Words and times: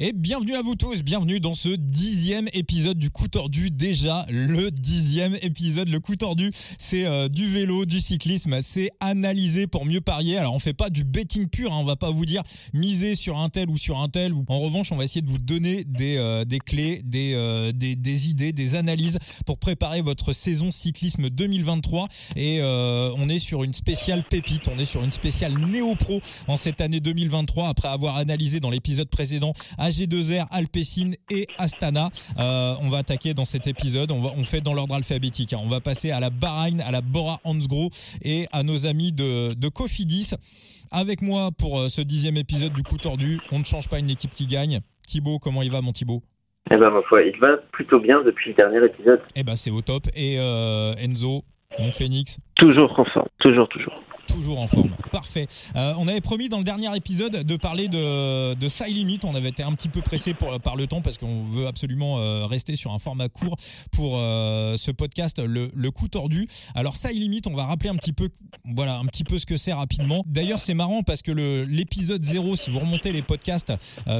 Et 0.00 0.12
bienvenue 0.12 0.56
à 0.56 0.62
vous 0.62 0.74
tous, 0.74 1.04
bienvenue 1.04 1.38
dans 1.38 1.54
ce 1.54 1.68
dixième 1.68 2.48
épisode 2.52 2.98
du 2.98 3.10
coup 3.10 3.28
tordu. 3.28 3.70
Déjà 3.70 4.26
le 4.28 4.72
dixième 4.72 5.36
épisode, 5.40 5.88
le 5.88 6.00
coup 6.00 6.16
tordu, 6.16 6.50
c'est 6.80 7.04
euh, 7.04 7.28
du 7.28 7.48
vélo, 7.48 7.84
du 7.84 8.00
cyclisme, 8.00 8.60
c'est 8.60 8.90
analysé 8.98 9.68
pour 9.68 9.86
mieux 9.86 10.00
parier. 10.00 10.36
Alors 10.36 10.52
on 10.52 10.58
fait 10.58 10.72
pas 10.72 10.90
du 10.90 11.04
betting 11.04 11.48
pur, 11.48 11.72
hein, 11.72 11.78
on 11.78 11.84
va 11.84 11.94
pas 11.94 12.10
vous 12.10 12.26
dire 12.26 12.42
miser 12.72 13.14
sur 13.14 13.38
un 13.38 13.48
tel 13.50 13.70
ou 13.70 13.78
sur 13.78 14.00
un 14.00 14.08
tel. 14.08 14.34
En 14.48 14.58
revanche, 14.58 14.90
on 14.90 14.96
va 14.96 15.04
essayer 15.04 15.22
de 15.22 15.30
vous 15.30 15.38
donner 15.38 15.84
des, 15.84 16.16
euh, 16.16 16.44
des 16.44 16.58
clés, 16.58 17.00
des, 17.04 17.34
euh, 17.34 17.70
des, 17.70 17.94
des, 17.94 18.28
idées, 18.28 18.52
des 18.52 18.74
analyses 18.74 19.20
pour 19.46 19.58
préparer 19.58 20.02
votre 20.02 20.32
saison 20.32 20.72
cyclisme 20.72 21.30
2023. 21.30 22.08
Et 22.34 22.60
on 22.64 23.28
est 23.28 23.38
sur 23.38 23.62
une 23.62 23.74
spéciale 23.74 24.24
pépite, 24.28 24.66
on 24.66 24.76
est 24.80 24.84
sur 24.84 25.04
une 25.04 25.12
spéciale 25.12 25.56
néo-pro 25.56 26.20
en 26.48 26.56
cette 26.56 26.80
année 26.80 26.98
2023 26.98 27.68
après 27.68 27.86
avoir 27.86 28.16
analysé 28.16 28.58
dans 28.58 28.70
l'épisode 28.70 29.08
précédent 29.08 29.52
AG2R, 29.84 30.46
Alpecin 30.50 31.12
et 31.30 31.46
Astana. 31.58 32.08
Euh, 32.38 32.74
on 32.80 32.88
va 32.88 32.98
attaquer 32.98 33.34
dans 33.34 33.44
cet 33.44 33.66
épisode. 33.66 34.10
On, 34.10 34.20
va, 34.20 34.30
on 34.36 34.44
fait 34.44 34.62
dans 34.62 34.72
l'ordre 34.72 34.94
alphabétique. 34.94 35.52
Hein. 35.52 35.60
On 35.62 35.68
va 35.68 35.80
passer 35.80 36.10
à 36.10 36.20
la 36.20 36.30
Bahreïn, 36.30 36.80
à 36.80 36.90
la 36.90 37.02
Bora 37.02 37.38
Hansgrohe 37.44 37.90
et 38.22 38.46
à 38.52 38.62
nos 38.62 38.86
amis 38.86 39.12
de, 39.12 39.52
de 39.52 39.68
Cofidis. 39.68 40.30
Avec 40.90 41.22
moi 41.22 41.50
pour 41.58 41.78
euh, 41.78 41.88
ce 41.88 42.00
dixième 42.00 42.36
épisode 42.36 42.72
du 42.72 42.82
coup 42.82 42.96
tordu. 42.96 43.40
On 43.52 43.58
ne 43.58 43.64
change 43.64 43.88
pas 43.88 43.98
une 43.98 44.10
équipe 44.10 44.32
qui 44.32 44.46
gagne. 44.46 44.80
Thibaut, 45.06 45.38
comment 45.38 45.60
il 45.62 45.70
va 45.70 45.82
mon 45.82 45.92
Thibaut? 45.92 46.22
Eh 46.72 46.78
ben 46.78 46.88
ma 46.88 47.02
foi, 47.02 47.22
il 47.22 47.38
va 47.40 47.58
plutôt 47.72 48.00
bien 48.00 48.22
depuis 48.22 48.50
le 48.50 48.56
dernier 48.56 48.86
épisode. 48.86 49.20
Eh 49.36 49.42
ben 49.42 49.54
c'est 49.54 49.70
au 49.70 49.82
top. 49.82 50.04
Et 50.14 50.36
euh, 50.38 50.94
Enzo, 50.94 51.44
mon 51.78 51.92
Phoenix? 51.92 52.38
Toujours 52.54 52.98
en 52.98 53.04
forme, 53.04 53.28
toujours, 53.40 53.68
toujours 53.68 54.03
toujours 54.34 54.58
en 54.58 54.66
forme. 54.66 54.90
Parfait. 55.12 55.46
Euh, 55.76 55.94
on 55.96 56.08
avait 56.08 56.20
promis 56.20 56.48
dans 56.48 56.58
le 56.58 56.64
dernier 56.64 56.94
épisode 56.96 57.44
de 57.44 57.56
parler 57.56 57.86
de, 57.86 58.54
de 58.54 58.68
Side 58.68 58.94
Limit. 58.94 59.20
On 59.22 59.34
avait 59.36 59.50
été 59.50 59.62
un 59.62 59.72
petit 59.72 59.88
peu 59.88 60.00
pressé 60.00 60.34
par 60.34 60.76
le 60.76 60.86
temps 60.88 61.02
parce 61.02 61.18
qu'on 61.18 61.44
veut 61.44 61.68
absolument 61.68 62.18
euh, 62.18 62.46
rester 62.46 62.74
sur 62.74 62.92
un 62.92 62.98
format 62.98 63.28
court 63.28 63.56
pour 63.92 64.14
euh, 64.16 64.76
ce 64.76 64.90
podcast, 64.90 65.38
le, 65.38 65.70
le, 65.72 65.90
coup 65.92 66.08
tordu. 66.08 66.48
Alors 66.74 66.96
Side 66.96 67.16
Limit, 67.16 67.42
on 67.46 67.54
va 67.54 67.66
rappeler 67.66 67.90
un 67.90 67.94
petit 67.94 68.12
peu, 68.12 68.28
voilà, 68.64 68.98
un 68.98 69.04
petit 69.04 69.22
peu 69.22 69.38
ce 69.38 69.46
que 69.46 69.56
c'est 69.56 69.72
rapidement. 69.72 70.24
D'ailleurs, 70.26 70.60
c'est 70.60 70.74
marrant 70.74 71.04
parce 71.04 71.22
que 71.22 71.30
l'épisode 71.30 72.24
0, 72.24 72.56
si 72.56 72.70
vous 72.70 72.80
remontez 72.80 73.12
les 73.12 73.22
podcasts 73.22 73.72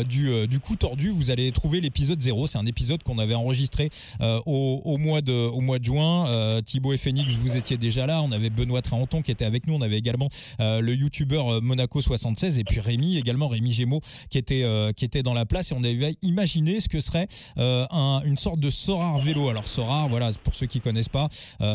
du, 0.08 0.46
du 0.46 0.61
coup 0.61 0.77
tordu, 0.77 1.08
vous 1.08 1.30
allez 1.30 1.50
trouver 1.50 1.80
l'épisode 1.80 2.20
0. 2.20 2.46
C'est 2.46 2.58
un 2.58 2.67
épisode 2.67 3.02
qu'on 3.02 3.19
avait 3.19 3.34
enregistré 3.34 3.91
au, 4.20 4.80
au, 4.84 4.96
mois 4.98 5.22
de, 5.22 5.33
au 5.33 5.61
mois 5.61 5.80
de 5.80 5.84
juin. 5.84 6.61
Thibaut 6.64 6.92
et 6.92 6.98
Phoenix, 6.98 7.33
vous 7.34 7.56
étiez 7.56 7.77
déjà 7.77 8.06
là. 8.06 8.22
On 8.22 8.30
avait 8.30 8.50
Benoît 8.50 8.83
Tréanton 8.83 9.22
qui 9.22 9.33
était 9.33 9.44
avec 9.44 9.67
nous. 9.67 9.74
On 9.74 9.83
avait 9.83 10.03
également 10.05 10.28
euh, 10.60 10.80
le 10.80 10.94
youtubeur 10.94 11.48
euh, 11.48 11.60
Monaco 11.62 12.00
76 12.00 12.58
et 12.58 12.64
puis 12.64 12.80
Rémi 12.80 13.16
également 13.16 13.48
Rémi 13.48 13.72
Gémeaux 13.72 14.02
qui 14.28 14.36
était 14.36 14.62
euh, 14.64 14.92
qui 14.92 15.06
était 15.06 15.22
dans 15.22 15.33
la 15.33 15.46
place 15.46 15.72
et 15.72 15.74
on 15.74 15.83
avait 15.83 16.16
imaginé 16.20 16.80
ce 16.80 16.88
que 16.88 17.00
serait 17.00 17.27
un, 17.56 18.20
une 18.24 18.36
sorte 18.36 18.61
de 18.61 18.69
Sorar 18.69 19.19
vélo. 19.20 19.48
Alors 19.48 19.66
Sorar, 19.66 20.08
voilà 20.08 20.30
pour 20.42 20.55
ceux 20.55 20.66
qui 20.66 20.80
connaissent 20.80 21.08
pas, 21.08 21.28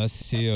c'est 0.08 0.50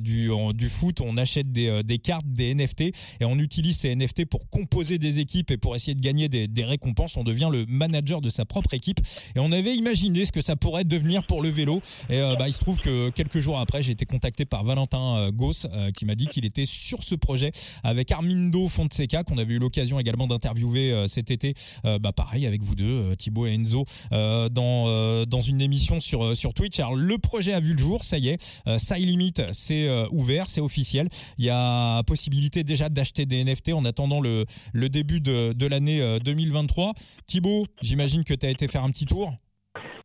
du 0.00 0.30
du 0.54 0.68
foot. 0.68 1.00
On 1.00 1.16
achète 1.16 1.50
des, 1.52 1.82
des 1.82 1.98
cartes, 1.98 2.26
des 2.26 2.54
NFT 2.54 2.80
et 3.20 3.24
on 3.24 3.38
utilise 3.38 3.78
ces 3.78 3.94
NFT 3.94 4.26
pour 4.26 4.48
composer 4.50 4.98
des 4.98 5.20
équipes 5.20 5.50
et 5.50 5.56
pour 5.56 5.74
essayer 5.74 5.94
de 5.94 6.00
gagner 6.00 6.28
des, 6.28 6.64
récompenses. 6.64 7.16
On 7.16 7.24
devient 7.24 7.48
le 7.50 7.64
manager 7.66 8.20
de 8.20 8.28
sa 8.28 8.44
propre 8.44 8.74
équipe 8.74 9.00
et 9.34 9.38
on 9.38 9.52
avait 9.52 9.74
imaginé 9.74 10.24
ce 10.24 10.32
que 10.32 10.40
ça 10.40 10.56
pourrait 10.56 10.84
devenir 10.84 11.24
pour 11.24 11.42
le 11.42 11.48
vélo. 11.48 11.80
Et 12.10 12.20
bah, 12.38 12.48
il 12.48 12.52
se 12.52 12.60
trouve 12.60 12.78
que 12.78 13.10
quelques 13.10 13.38
jours 13.38 13.58
après, 13.58 13.82
j'ai 13.82 13.92
été 13.92 14.04
contacté 14.04 14.44
par 14.44 14.64
Valentin 14.64 15.30
Goss 15.30 15.66
qui 15.96 16.04
m'a 16.04 16.14
dit 16.14 16.26
qu'il 16.26 16.44
était 16.44 16.66
sur 16.82 17.04
ce 17.04 17.14
projet 17.14 17.52
avec 17.84 18.10
Armindo 18.10 18.68
Fonseca 18.68 19.22
qu'on 19.24 19.38
avait 19.38 19.54
eu 19.54 19.58
l'occasion 19.58 19.98
également 19.98 20.26
d'interviewer 20.26 20.92
euh, 20.92 21.06
cet 21.06 21.30
été. 21.30 21.54
Euh, 21.84 21.98
bah 21.98 22.12
pareil 22.12 22.46
avec 22.46 22.62
vous 22.62 22.74
deux, 22.74 22.84
euh, 22.84 23.14
Thibaut 23.14 23.46
et 23.46 23.54
Enzo, 23.54 23.84
dans 24.10 25.40
une 25.40 25.60
émission 25.60 26.00
sur 26.00 26.36
sur 26.36 26.54
Twitch. 26.54 26.78
Alors 26.80 26.94
le 26.94 27.18
projet 27.18 27.52
a 27.52 27.60
vu 27.60 27.72
le 27.72 27.78
jour, 27.78 28.04
ça 28.04 28.18
y 28.18 28.28
est. 28.28 28.42
Side 28.78 29.06
Limit, 29.06 29.34
c'est 29.52 29.88
ouvert, 30.10 30.48
c'est 30.48 30.60
officiel. 30.60 31.08
Il 31.38 31.44
y 31.44 31.50
a 31.50 32.02
possibilité 32.04 32.64
déjà 32.64 32.88
d'acheter 32.88 33.26
des 33.26 33.44
NFT 33.44 33.72
en 33.72 33.84
attendant 33.84 34.20
le 34.20 34.46
le 34.72 34.88
début 34.88 35.20
de 35.20 35.52
de 35.52 35.66
l'année 35.66 36.18
2023. 36.24 36.94
Thibaut, 37.26 37.66
j'imagine 37.80 38.24
que 38.24 38.34
tu 38.34 38.46
as 38.46 38.50
été 38.50 38.68
faire 38.68 38.84
un 38.84 38.90
petit 38.90 39.06
tour. 39.06 39.32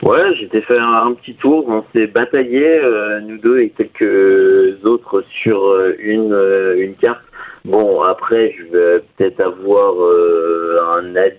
Ouais, 0.04 0.36
j'étais 0.36 0.62
fait 0.62 0.78
un, 0.78 1.14
petit 1.14 1.34
tour. 1.36 1.66
On 1.68 1.84
s'est 1.92 2.06
bataillé, 2.06 2.80
euh, 2.84 3.20
nous 3.22 3.40
deux 3.40 3.60
et 3.60 3.72
quelques 3.72 4.78
autres, 4.86 5.24
sur 5.42 5.66
euh, 5.66 5.96
une, 5.98 6.34
euh, 6.34 6.76
une 6.78 6.94
carte. 6.96 7.22
Bon, 7.66 8.02
après, 8.04 8.56
je 8.58 8.64
vais 8.66 9.04
peut-être 9.18 9.40
avoir 9.42 9.96
un 11.00 11.16
avis 11.16 11.36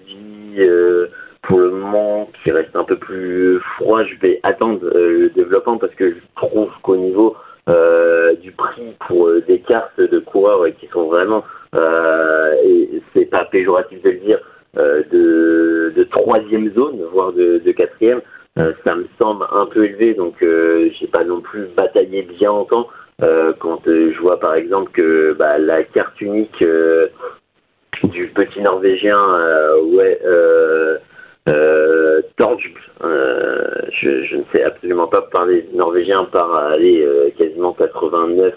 pour 1.42 1.58
le 1.60 1.70
moment 1.70 2.28
qui 2.42 2.50
reste 2.50 2.74
un 2.74 2.84
peu 2.84 2.96
plus 2.96 3.60
froid. 3.76 4.02
Je 4.04 4.14
vais 4.20 4.40
attendre 4.42 4.80
le 4.92 5.30
développement 5.30 5.78
parce 5.78 5.94
que 5.94 6.10
je 6.10 6.16
trouve 6.34 6.68
qu'au 6.82 6.96
niveau 6.96 7.36
du 8.42 8.52
prix 8.52 8.94
pour 9.06 9.30
des 9.46 9.60
cartes 9.60 9.98
de 9.98 10.18
coureurs 10.18 10.66
qui 10.78 10.86
sont 10.88 11.06
vraiment, 11.06 11.44
et 11.74 13.00
c'est 13.14 13.30
pas 13.30 13.46
péjoratif 13.46 14.02
de 14.02 14.10
le 14.10 14.18
dire, 14.18 14.40
de, 14.74 15.92
de 15.96 16.04
troisième 16.10 16.70
zone, 16.74 17.00
voire 17.10 17.32
de, 17.32 17.62
de 17.64 17.72
quatrième, 17.72 18.18
euh, 18.18 18.22
ça 18.84 18.94
me 18.94 19.06
semble 19.20 19.46
un 19.52 19.66
peu 19.66 19.84
élevé, 19.84 20.14
donc 20.14 20.42
euh, 20.42 20.90
j'ai 20.98 21.06
pas 21.06 21.24
non 21.24 21.40
plus 21.40 21.66
bataillé 21.76 22.22
bien 22.22 22.48
longtemps. 22.48 22.88
Euh, 23.22 23.52
quand 23.58 23.82
je 23.86 24.18
vois 24.20 24.38
par 24.38 24.54
exemple 24.54 24.92
que 24.92 25.32
bah, 25.32 25.58
la 25.58 25.82
carte 25.84 26.20
unique 26.20 26.64
du 28.04 28.28
petit 28.28 28.60
Norvégien, 28.60 29.18
ouais, 29.92 30.20
tordu, 32.36 32.74
je, 33.00 34.24
je, 34.24 34.36
ne 34.36 34.42
sais 34.54 34.62
absolument 34.62 35.08
pas 35.08 35.22
parler 35.22 35.68
norvégien 35.72 36.24
par 36.26 36.54
aller 36.54 37.06
quasiment 37.36 37.72
89 37.72 38.54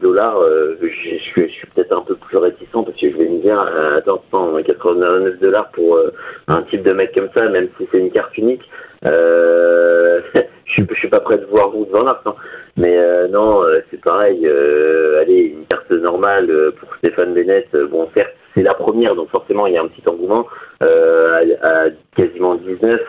dollars, 0.00 0.38
euh, 0.38 0.76
je, 0.80 0.86
suis 1.18 1.66
peut-être 1.74 1.92
un 1.92 2.02
peu 2.02 2.14
plus 2.16 2.36
réticent 2.36 2.72
parce 2.72 2.98
que 2.98 3.10
je 3.10 3.16
vais 3.16 3.28
me 3.28 3.40
dire, 3.40 3.60
euh, 3.60 3.98
attends, 3.98 4.22
89 4.64 5.40
dollars 5.40 5.70
pour 5.70 5.96
euh, 5.96 6.12
un 6.48 6.62
type 6.62 6.82
de 6.82 6.92
mec 6.92 7.12
comme 7.14 7.28
ça, 7.34 7.48
même 7.48 7.68
si 7.76 7.88
c'est 7.90 7.98
une 7.98 8.10
carte 8.10 8.36
unique, 8.38 8.62
je, 9.04 10.22
suis, 10.66 10.86
je 10.88 10.94
suis 10.94 11.08
pas 11.08 11.20
prêt 11.20 11.38
de 11.38 11.44
voir 11.46 11.70
vous 11.70 11.84
devant. 11.84 12.06
Hein. 12.08 12.34
Mais 12.76 13.28
non, 13.28 13.62
c'est 13.90 14.00
pareil. 14.02 14.46
allez, 14.46 15.54
une 15.56 15.66
carte 15.66 15.90
normale 15.90 16.72
pour 16.78 16.94
Stéphane 16.96 17.34
Bennett. 17.34 17.68
bon, 17.90 18.08
certes, 18.14 18.34
c'est 18.54 18.62
la 18.62 18.74
première, 18.74 19.14
donc 19.14 19.30
forcément 19.30 19.66
il 19.66 19.74
y 19.74 19.76
a 19.78 19.82
un 19.82 19.88
petit 19.88 20.06
engouement 20.08 20.46
à, 20.80 21.84
quasiment 22.16 22.56
19. 22.56 23.00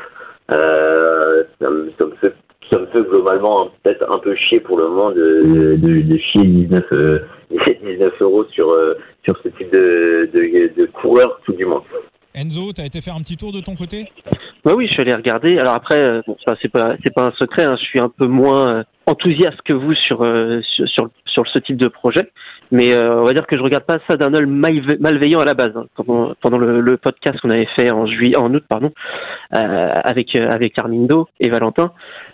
ça 0.49 0.57
ça 1.59 1.69
me 1.69 2.15
fait 2.21 2.33
ça 2.71 2.79
me 2.79 2.85
fait 2.87 3.01
globalement 3.01 3.69
peut-être 3.83 4.05
un 4.11 4.19
peu 4.19 4.35
chier 4.35 4.59
pour 4.59 4.77
le 4.77 4.87
moment 4.87 5.11
de, 5.11 5.75
de, 5.77 6.01
de 6.01 6.17
chier 6.17 6.43
19, 6.43 6.83
19 6.89 6.91
euh, 6.91 8.09
euros 8.21 8.45
sur, 8.51 8.69
euh, 8.69 8.95
sur 9.25 9.37
ce 9.43 9.49
type 9.49 9.71
de, 9.71 10.29
de, 10.33 10.81
de 10.81 10.85
coureur, 10.87 11.39
tout 11.45 11.53
du 11.53 11.65
moins. 11.65 11.83
Enzo, 12.35 12.73
tu 12.73 12.81
as 12.81 12.85
été 12.85 13.01
faire 13.01 13.15
un 13.15 13.21
petit 13.21 13.37
tour 13.37 13.51
de 13.51 13.61
ton 13.61 13.75
côté? 13.75 14.11
Bah 14.63 14.73
Oui, 14.75 14.87
je 14.87 14.93
suis 14.93 15.01
allé 15.01 15.13
regarder. 15.13 15.57
Alors 15.57 15.73
après, 15.73 15.97
euh, 15.97 16.21
bon, 16.27 16.35
ça 16.45 16.55
c'est 16.61 16.71
pas 16.71 16.95
c'est 17.03 17.13
pas 17.13 17.23
un 17.23 17.31
secret. 17.31 17.63
Hein. 17.63 17.77
Je 17.79 17.85
suis 17.85 17.99
un 17.99 18.09
peu 18.09 18.27
moins 18.27 18.83
enthousiaste 19.07 19.61
que 19.63 19.73
vous 19.73 19.93
sur, 19.93 20.19
sur, 20.61 20.87
sur 20.87 21.09
sur 21.37 21.47
ce 21.47 21.59
type 21.59 21.77
de 21.77 21.87
projet. 21.87 22.29
Mais 22.71 22.93
euh, 22.93 23.21
on 23.21 23.25
va 23.25 23.33
dire 23.33 23.47
que 23.47 23.55
je 23.55 23.61
regarde 23.61 23.85
pas 23.85 23.99
ça 24.09 24.17
d'un 24.17 24.33
œil 24.33 24.45
malveillant 24.45 25.39
à 25.39 25.45
la 25.45 25.53
base. 25.53 25.71
Hein. 25.75 25.85
Pendant, 25.95 26.33
pendant 26.41 26.57
le, 26.57 26.81
le, 26.81 26.97
podcast 26.97 27.39
qu'on 27.39 27.49
avait 27.49 27.69
fait 27.75 27.91
en 27.91 28.05
juillet, 28.07 28.37
en 28.37 28.53
août, 28.53 28.63
pardon, 28.67 28.87
euh, 28.87 28.91
avec 29.51 30.35
euh, 30.35 30.49
avec 30.49 30.77
Armindo 30.79 31.27
et 31.39 31.49
Valentin, 31.49 31.91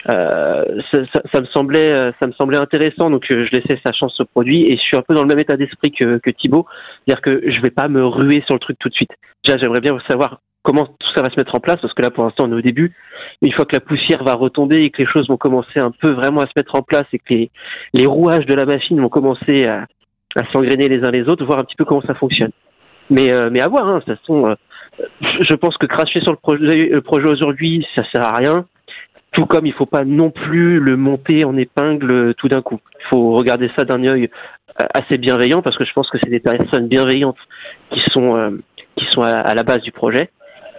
euh, 0.09 0.63
ça, 0.91 1.41
me 1.41 1.45
semblait 1.47 1.91
euh, 1.91 2.11
ça 2.19 2.27
me 2.27 2.33
semblait 2.33 2.57
intéressant. 2.57 3.09
Donc 3.09 3.25
je 3.29 3.49
laissais 3.51 3.79
sa 3.85 3.93
chance 3.93 4.19
au 4.19 4.25
produit 4.25 4.71
et 4.71 4.77
je 4.77 4.81
suis 4.81 4.97
un 4.97 5.01
peu 5.01 5.13
dans 5.13 5.21
le 5.21 5.27
même 5.27 5.39
état 5.39 5.57
d'esprit 5.57 5.91
que, 5.91 6.17
que 6.17 6.29
Thibaut, 6.29 6.65
c'est-à-dire 7.05 7.21
que 7.21 7.51
je 7.51 7.61
vais 7.61 7.71
pas 7.71 7.87
me 7.87 8.05
ruer 8.05 8.43
sur 8.45 8.55
le 8.55 8.59
truc 8.59 8.77
tout 8.79 8.89
de 8.89 8.93
suite. 8.93 9.11
Déjà, 9.45 9.57
j'aimerais 9.57 9.81
bien 9.81 9.97
savoir 10.09 10.39
comment 10.63 10.85
tout 10.85 11.09
ça 11.15 11.21
va 11.21 11.29
se 11.29 11.35
mettre 11.37 11.55
en 11.55 11.59
place 11.59 11.81
parce 11.81 11.93
que 11.93 12.01
là 12.01 12.09
pour 12.09 12.23
l'instant 12.23 12.45
on 12.45 12.51
est 12.53 12.55
au 12.55 12.61
début 12.61 12.93
une 13.41 13.51
fois 13.51 13.65
que 13.65 13.75
la 13.75 13.81
poussière 13.81 14.23
va 14.23 14.33
retomber 14.33 14.83
et 14.83 14.91
que 14.91 15.01
les 15.01 15.07
choses 15.07 15.27
vont 15.27 15.35
commencer 15.35 15.77
un 15.77 15.91
peu 15.91 16.11
vraiment 16.11 16.39
à 16.39 16.45
se 16.45 16.53
mettre 16.55 16.75
en 16.75 16.81
place 16.81 17.05
et 17.11 17.19
que 17.19 17.33
les, 17.33 17.51
les 17.93 18.05
rouages 18.05 18.45
de 18.45 18.53
la 18.53 18.65
machine 18.65 19.01
vont 19.01 19.09
commencer 19.09 19.65
à, 19.65 19.85
à 20.35 20.45
s'engrainer 20.51 20.87
les 20.87 21.03
uns 21.03 21.11
les 21.11 21.27
autres, 21.27 21.45
voir 21.45 21.59
un 21.59 21.63
petit 21.63 21.75
peu 21.75 21.85
comment 21.85 22.01
ça 22.01 22.15
fonctionne. 22.15 22.51
Mais, 23.09 23.31
euh, 23.31 23.49
mais 23.51 23.61
à 23.61 23.67
voir, 23.67 23.87
hein, 23.87 23.99
de 23.99 24.03
toute 24.03 24.19
façon, 24.19 24.47
euh, 24.47 24.55
je 25.21 25.55
pense 25.55 25.77
que 25.77 25.85
cracher 25.85 26.21
sur 26.21 26.31
le 26.31 27.01
projet, 27.01 27.27
aujourd'hui, 27.27 27.85
ça 27.95 28.03
sert 28.13 28.23
à 28.23 28.35
rien. 28.35 28.65
Tout 29.31 29.45
comme 29.45 29.65
il 29.65 29.73
faut 29.73 29.87
pas 29.87 30.05
non 30.05 30.29
plus 30.29 30.79
le 30.79 30.95
monter 30.95 31.43
en 31.43 31.57
épingle 31.57 32.35
tout 32.35 32.47
d'un 32.47 32.61
coup. 32.61 32.79
Il 32.99 33.07
faut 33.09 33.31
regarder 33.31 33.71
ça 33.75 33.83
d'un 33.83 34.03
œil 34.03 34.29
euh, 34.79 34.85
assez 34.93 35.17
bienveillant 35.17 35.63
parce 35.63 35.75
que 35.75 35.85
je 35.85 35.93
pense 35.93 36.09
que 36.09 36.19
c'est 36.23 36.29
des 36.29 36.39
personnes 36.39 36.87
bienveillantes 36.87 37.39
qui 37.89 38.01
sont 38.11 38.59
qui 38.95 39.05
sont 39.09 39.23
à, 39.23 39.53
la 39.55 39.63
base 39.63 39.81
du 39.81 39.91
projet 39.91 40.29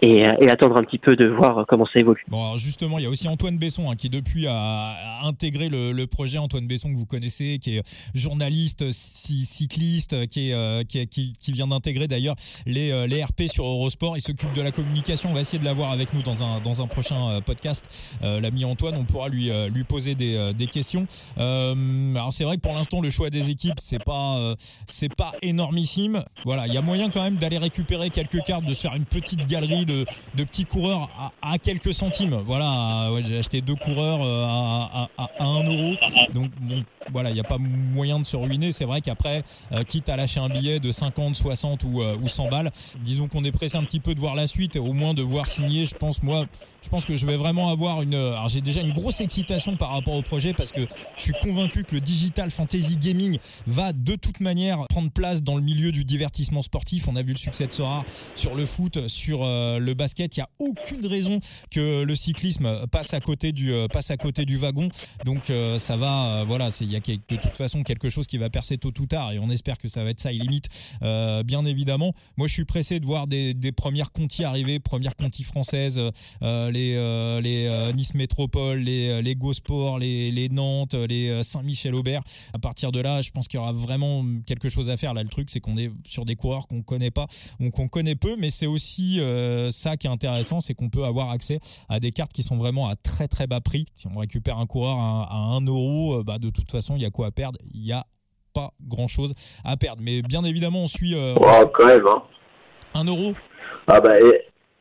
et, 0.05 0.49
attendre 0.49 0.77
un 0.77 0.85
petit 0.85 0.99
peu 0.99 1.17
de 1.17 1.27
voir 1.27 1.65
comment 1.67 1.87
ça 1.87 1.99
évolue. 1.99 2.25
Bon, 2.29 2.57
justement, 2.59 2.99
il 2.99 3.05
y 3.05 3.07
a 3.07 3.11
aussi 3.11 3.29
Antoine 3.29 3.59
Besson 3.59 3.91
hein, 3.91 3.97
qui 3.97 4.09
depuis 4.09 4.47
a, 4.47 5.25
intégré 5.25 5.69
le, 5.69 6.05
projet. 6.07 6.39
Antoine 6.39 6.67
Besson 6.67 6.91
que 6.91 6.97
vous 6.97 7.07
connaissez, 7.07 7.59
qui 7.59 7.79
est 7.79 7.83
journaliste, 8.15 8.91
cycliste, 8.93 10.29
qui, 10.29 10.51
est, 10.51 11.07
qui, 11.07 11.35
vient 11.49 11.67
d'intégrer 11.67 12.07
d'ailleurs 12.07 12.37
les, 12.67 13.07
les 13.07 13.25
RP 13.25 13.43
sur 13.43 13.65
Eurosport. 13.65 14.17
Il 14.17 14.21
s'occupe 14.21 14.53
de 14.53 14.63
la 14.63 14.71
communication. 14.71 15.31
On 15.31 15.35
va 15.35 15.41
essayer 15.41 15.59
de 15.59 15.65
l'avoir 15.65 15.91
avec 15.93 16.13
nous 16.13 16.23
dans 16.23 16.45
un, 16.45 16.61
dans 16.61 16.83
un 16.83 16.87
prochain 16.87 17.41
podcast. 17.45 18.19
L'ami 18.23 18.65
Antoine, 18.65 18.95
on 18.97 19.05
pourra 19.05 19.29
lui, 19.29 19.51
lui 19.73 19.85
poser 19.85 20.15
des, 20.15 20.53
des 20.57 20.67
questions. 20.67 21.07
alors 21.37 22.33
c'est 22.33 22.45
vrai 22.45 22.57
que 22.57 22.63
pour 22.63 22.75
l'instant, 22.75 23.01
le 23.01 23.11
choix 23.11 23.31
des 23.31 23.51
équipes, 23.51 23.79
c'est 23.81 24.03
pas, 24.03 24.55
c'est 24.87 25.15
pas 25.15 25.33
énormissime. 25.43 26.25
Voilà, 26.45 26.67
il 26.67 26.75
y 26.75 26.77
a 26.77 26.83
moyen 26.83 27.11
quand 27.11 27.23
même 27.23 27.37
d'aller 27.37 27.59
récupérer 27.59 28.11
quelques 28.11 28.43
cartes, 28.45 28.65
de 28.65 28.75
se 28.75 28.81
faire 28.81 28.95
une 28.95 29.07
petite 29.07 29.47
galerie 29.47 29.87
de, 29.87 29.94
de 30.35 30.45
petits 30.45 30.65
coureurs 30.65 31.09
à, 31.43 31.59
quelques 31.59 31.95
centimes. 31.95 32.41
Voilà, 32.45 33.11
j'ai 33.27 33.39
acheté 33.39 33.61
deux 33.61 33.77
coureurs 33.77 34.21
euh, 34.23 35.07
à 35.19 35.29
1 35.39 35.65
euro. 35.65 35.95
Donc 36.35 36.51
bon, 36.61 36.85
voilà, 37.13 37.31
il 37.31 37.35
n'y 37.35 37.41
a 37.41 37.45
pas 37.45 37.59
moyen 37.59 38.19
de 38.19 38.25
se 38.25 38.37
ruiner. 38.37 38.73
C'est 38.73 38.85
vrai 38.85 39.01
qu'après, 39.01 39.43
euh, 39.73 39.83
quitte 39.85 40.09
à 40.09 40.17
lâcher 40.17 40.41
un 40.41 40.49
billet 40.49 40.81
de 40.81 40.91
50, 40.91 41.35
60 41.37 41.85
ou, 41.85 42.03
euh, 42.03 42.17
ou 42.23 42.29
100 42.29 42.49
balles, 42.49 42.71
disons 43.01 43.29
qu'on 43.29 43.45
est 43.45 43.53
pressé 43.53 43.77
un 43.77 43.85
petit 43.85 44.01
peu 44.01 44.15
de 44.15 44.21
voir 44.21 44.35
la 44.35 44.47
suite, 44.47 44.77
au 44.77 44.93
moins 44.93 45.15
de 45.15 45.23
voir 45.23 45.47
signer. 45.47 45.87
Je 45.87 45.95
pense, 45.95 46.23
moi, 46.23 46.47
je 46.83 46.89
pense 46.89 47.05
que 47.05 47.17
je 47.17 47.27
vais 47.27 47.37
vraiment 47.37 47.71
avoir 47.71 48.03
une. 48.03 48.15
Alors, 48.15 48.49
j'ai 48.49 48.61
déjà 48.61 48.81
une 48.81 48.93
grosse 48.93 49.21
excitation 49.21 49.77
par 49.77 49.91
rapport 49.91 50.15
au 50.15 50.23
projet 50.23 50.53
parce 50.55 50.73
que 50.73 50.83
je 51.17 51.23
suis 51.23 51.33
convaincu 51.43 51.85
que 51.85 51.95
le 51.95 52.01
digital 52.01 52.51
fantasy 52.51 52.97
gaming 52.97 53.39
va 53.67 53.93
de 53.93 54.17
toute 54.17 54.41
manière 54.41 54.87
prendre 54.89 55.11
place 55.11 55.43
dans 55.43 55.57
le 55.57 55.63
milieu 55.63 55.93
du 55.93 56.05
divertissement 56.05 56.63
sportif. 56.63 57.09
On 57.09 57.17
a 57.17 57.23
vu 57.23 57.33
le 57.33 57.39
succès 57.39 57.67
de 57.67 57.73
Sora 57.73 58.05
sur 58.35 58.55
le 58.55 58.67
foot, 58.67 59.09
sur 59.09 59.43
euh, 59.43 59.79
le 59.79 59.95
basket. 59.95 60.37
Il 60.37 60.41
n'y 60.41 60.45
a 60.45 60.51
aucune 60.59 61.07
raison 61.07 61.41
que 61.71 62.03
le 62.03 62.15
cyclisme 62.15 62.87
passe 62.89 63.15
à 63.15 63.21
côté 63.21 63.53
du, 63.53 63.73
passe 63.93 64.11
à 64.11 64.17
côté 64.17 64.45
du 64.45 64.57
wagon. 64.57 64.89
Donc, 65.25 65.53
ça 65.79 65.97
va, 65.97 66.45
voilà, 66.45 66.71
c'est 66.71 66.85
y 66.95 67.13
a 67.13 67.17
de 67.17 67.37
toute 67.41 67.57
façon 67.57 67.83
quelque 67.83 68.11
chose 68.11 68.27
qui 68.27 68.39
va 68.39 68.51
percer 68.51 68.79
tôt 68.79 68.93
ou 68.99 69.07
tard 69.07 69.33
et 69.33 69.39
on 69.39 69.51
espère 69.51 69.79
que 69.79 69.89
ça 69.89 70.05
va 70.05 70.11
être 70.11 70.21
ça 70.21 70.33
et 70.33 70.39
limite. 70.39 70.69
Euh, 71.03 71.43
bien 71.43 71.65
évidemment 71.65 72.15
moi 72.37 72.47
je 72.47 72.53
suis 72.53 72.65
pressé 72.65 73.01
de 73.01 73.07
voir 73.07 73.27
des, 73.27 73.55
premières 73.77 74.13
contis 74.13 74.45
arriver 74.45 74.79
premières 74.79 75.17
contis 75.17 75.43
françaises 75.43 76.01
euh, 76.43 76.71
les 76.71 76.95
euh, 76.95 77.41
les 77.41 77.93
Nice 77.95 78.15
Métropole 78.15 78.79
les 78.79 79.23
les 79.23 79.35
Gosport 79.35 79.99
les, 79.99 80.31
les 80.31 80.49
Nantes 80.49 80.95
les 80.95 81.43
Saint-Michel-Aubert. 81.43 82.23
À 82.53 82.59
partir 82.59 82.93
de 82.93 83.01
là 83.01 83.23
je 83.23 83.31
pense 83.31 83.49
qu'il 83.49 83.59
y 83.59 83.61
aura 83.63 83.73
vraiment 83.73 84.25
quelque 84.47 84.69
chose 84.69 84.91
à 84.91 84.97
faire. 84.97 85.15
Là 85.15 85.23
le 85.23 85.29
truc 85.29 85.51
c'est 85.51 85.61
qu'on 85.61 85.77
est 85.77 85.91
sur 86.07 86.25
des 86.25 86.37
coureurs 86.37 86.69
qu'on 86.69 86.83
connaît 86.83 87.11
pas 87.11 87.27
ou 87.61 87.71
qu'on 87.71 87.89
connaît 87.89 88.15
peu 88.17 88.37
mais 88.39 88.51
c'est 88.51 88.67
aussi 88.67 89.21
ça 89.71 89.97
qui 89.97 90.07
est 90.07 90.11
intéressant 90.11 90.61
c'est 90.61 90.75
qu'on 90.75 90.91
peut 90.91 91.05
avoir 91.05 91.31
accès 91.31 91.61
à 91.89 92.01
des 92.01 92.13
cartes 92.13 92.33
qui 92.33 92.43
sont 92.43 92.57
vraiment 92.57 92.89
à 92.89 92.97
très 92.97 93.29
très 93.29 93.47
bas 93.47 93.61
prix. 93.61 93.87
Si 93.97 94.07
on 94.07 94.19
récupère 94.19 94.59
un 94.59 94.67
coureur 94.67 94.99
à, 94.99 95.35
1 95.57 95.61
euro 95.67 96.23
bah 96.23 96.39
de 96.39 96.51
toute 96.51 96.71
façon 96.71 96.84
il 96.91 97.03
y 97.03 97.07
a 97.07 97.11
quoi 97.11 97.27
à 97.27 97.31
perdre? 97.31 97.59
Il 97.73 97.81
n'y 97.81 97.93
a 97.93 98.05
pas 98.55 98.71
grand 98.89 99.09
chose 99.09 99.35
à 99.65 99.77
perdre. 99.77 100.03
Mais 100.05 100.23
bien 100.23 100.45
évidemment, 100.45 100.85
on 100.85 100.89
suit. 100.89 101.15
Euh, 101.15 101.35
quand 101.73 101.87
même, 101.87 102.07
hein. 102.07 102.23
Un 102.95 103.05
euro 103.05 103.33
Ah 103.89 104.01
bah, 104.01 104.15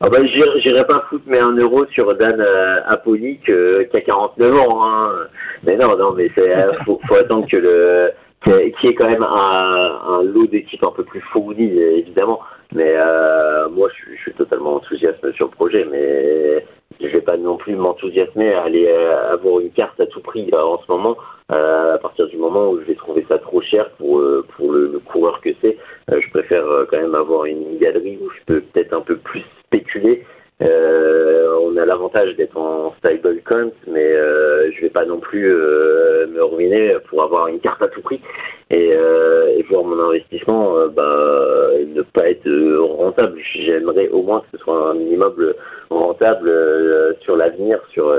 ah 0.00 0.08
bah 0.08 0.18
j'irai 0.26 0.84
pas 0.86 1.04
foutre 1.08 1.24
mais 1.26 1.38
un 1.38 1.56
euro 1.56 1.86
sur 1.86 2.14
Dan 2.16 2.40
euh, 2.40 2.80
euh, 2.90 3.84
qui 3.84 3.96
a 3.96 4.00
49 4.00 4.54
ans. 4.54 4.84
Hein. 4.84 5.12
Mais 5.64 5.76
non, 5.76 5.96
non, 5.96 6.12
mais 6.12 6.30
c'est 6.34 6.54
euh, 6.54 6.72
faut, 6.84 7.00
attendre 7.18 7.46
que 7.48 7.56
le 7.56 8.12
qui 8.44 8.86
est 8.88 8.94
quand 8.94 9.08
même 9.08 9.22
un, 9.22 10.22
lot 10.22 10.46
d'équipe 10.46 10.82
un 10.84 10.92
peu 10.92 11.04
plus 11.04 11.20
fourni 11.32 11.78
évidemment. 11.78 12.40
Mais 12.72 12.94
moi, 13.70 13.88
je, 13.88 14.16
suis 14.22 14.32
totalement 14.34 14.76
enthousiaste 14.76 15.32
sur 15.32 15.46
le 15.46 15.52
projet, 15.52 15.86
mais 15.90 16.64
je 17.00 17.06
vais 17.06 17.20
pas 17.20 17.36
non 17.36 17.56
plus 17.56 17.76
m'enthousiasmer 17.76 18.54
à 18.54 18.64
aller 18.64 18.88
avoir 18.88 19.60
une 19.60 19.70
carte 19.70 19.98
à 20.00 20.06
tout 20.06 20.20
prix 20.20 20.50
en 20.52 20.78
ce 20.78 20.90
moment. 20.90 21.16
Euh, 21.52 21.94
à 21.94 21.98
partir 21.98 22.26
du 22.28 22.38
moment 22.38 22.70
où 22.70 22.80
je 22.80 22.86
vais 22.86 22.94
trouver 22.94 23.26
ça 23.28 23.38
trop 23.38 23.60
cher 23.60 23.90
pour 23.98 24.18
euh, 24.18 24.46
pour 24.56 24.72
le, 24.72 24.98
coureur 25.04 25.42
que 25.42 25.50
c'est, 25.60 25.76
euh, 26.10 26.18
je 26.18 26.30
préfère 26.30 26.64
quand 26.90 26.96
même 26.96 27.14
avoir 27.14 27.44
une 27.44 27.76
galerie 27.76 28.18
où 28.18 28.30
je 28.30 28.44
peux 28.46 28.60
peut-être 28.62 28.94
un 28.94 29.02
peu 29.02 29.16
plus 29.16 29.44
spéculer. 29.66 30.24
On 30.60 31.76
a 31.76 31.84
l'avantage 31.84 32.36
d'être 32.36 32.56
en 32.56 32.94
stable 32.98 33.40
count, 33.44 33.72
mais 33.86 34.12
je 34.72 34.80
vais 34.80 34.90
pas 34.90 35.04
non 35.04 35.18
plus 35.18 35.48
me 35.48 36.42
ruiner 36.42 36.96
pour 37.08 37.22
avoir 37.22 37.48
une 37.48 37.60
carte 37.60 37.82
à 37.82 37.88
tout 37.88 38.02
prix 38.02 38.20
et, 38.70 38.90
et 38.90 39.62
voir 39.68 39.84
mon 39.84 39.98
investissement 40.10 40.88
bah, 40.88 41.70
ne 41.86 42.02
pas 42.02 42.30
être 42.30 42.48
rentable. 42.96 43.38
J'aimerais 43.54 44.08
au 44.08 44.22
moins 44.22 44.40
que 44.40 44.56
ce 44.56 44.64
soit 44.64 44.90
un 44.90 44.94
minimum 44.94 45.54
rentable 45.90 46.52
sur 47.22 47.36
l'avenir, 47.36 47.80
sur 47.92 48.14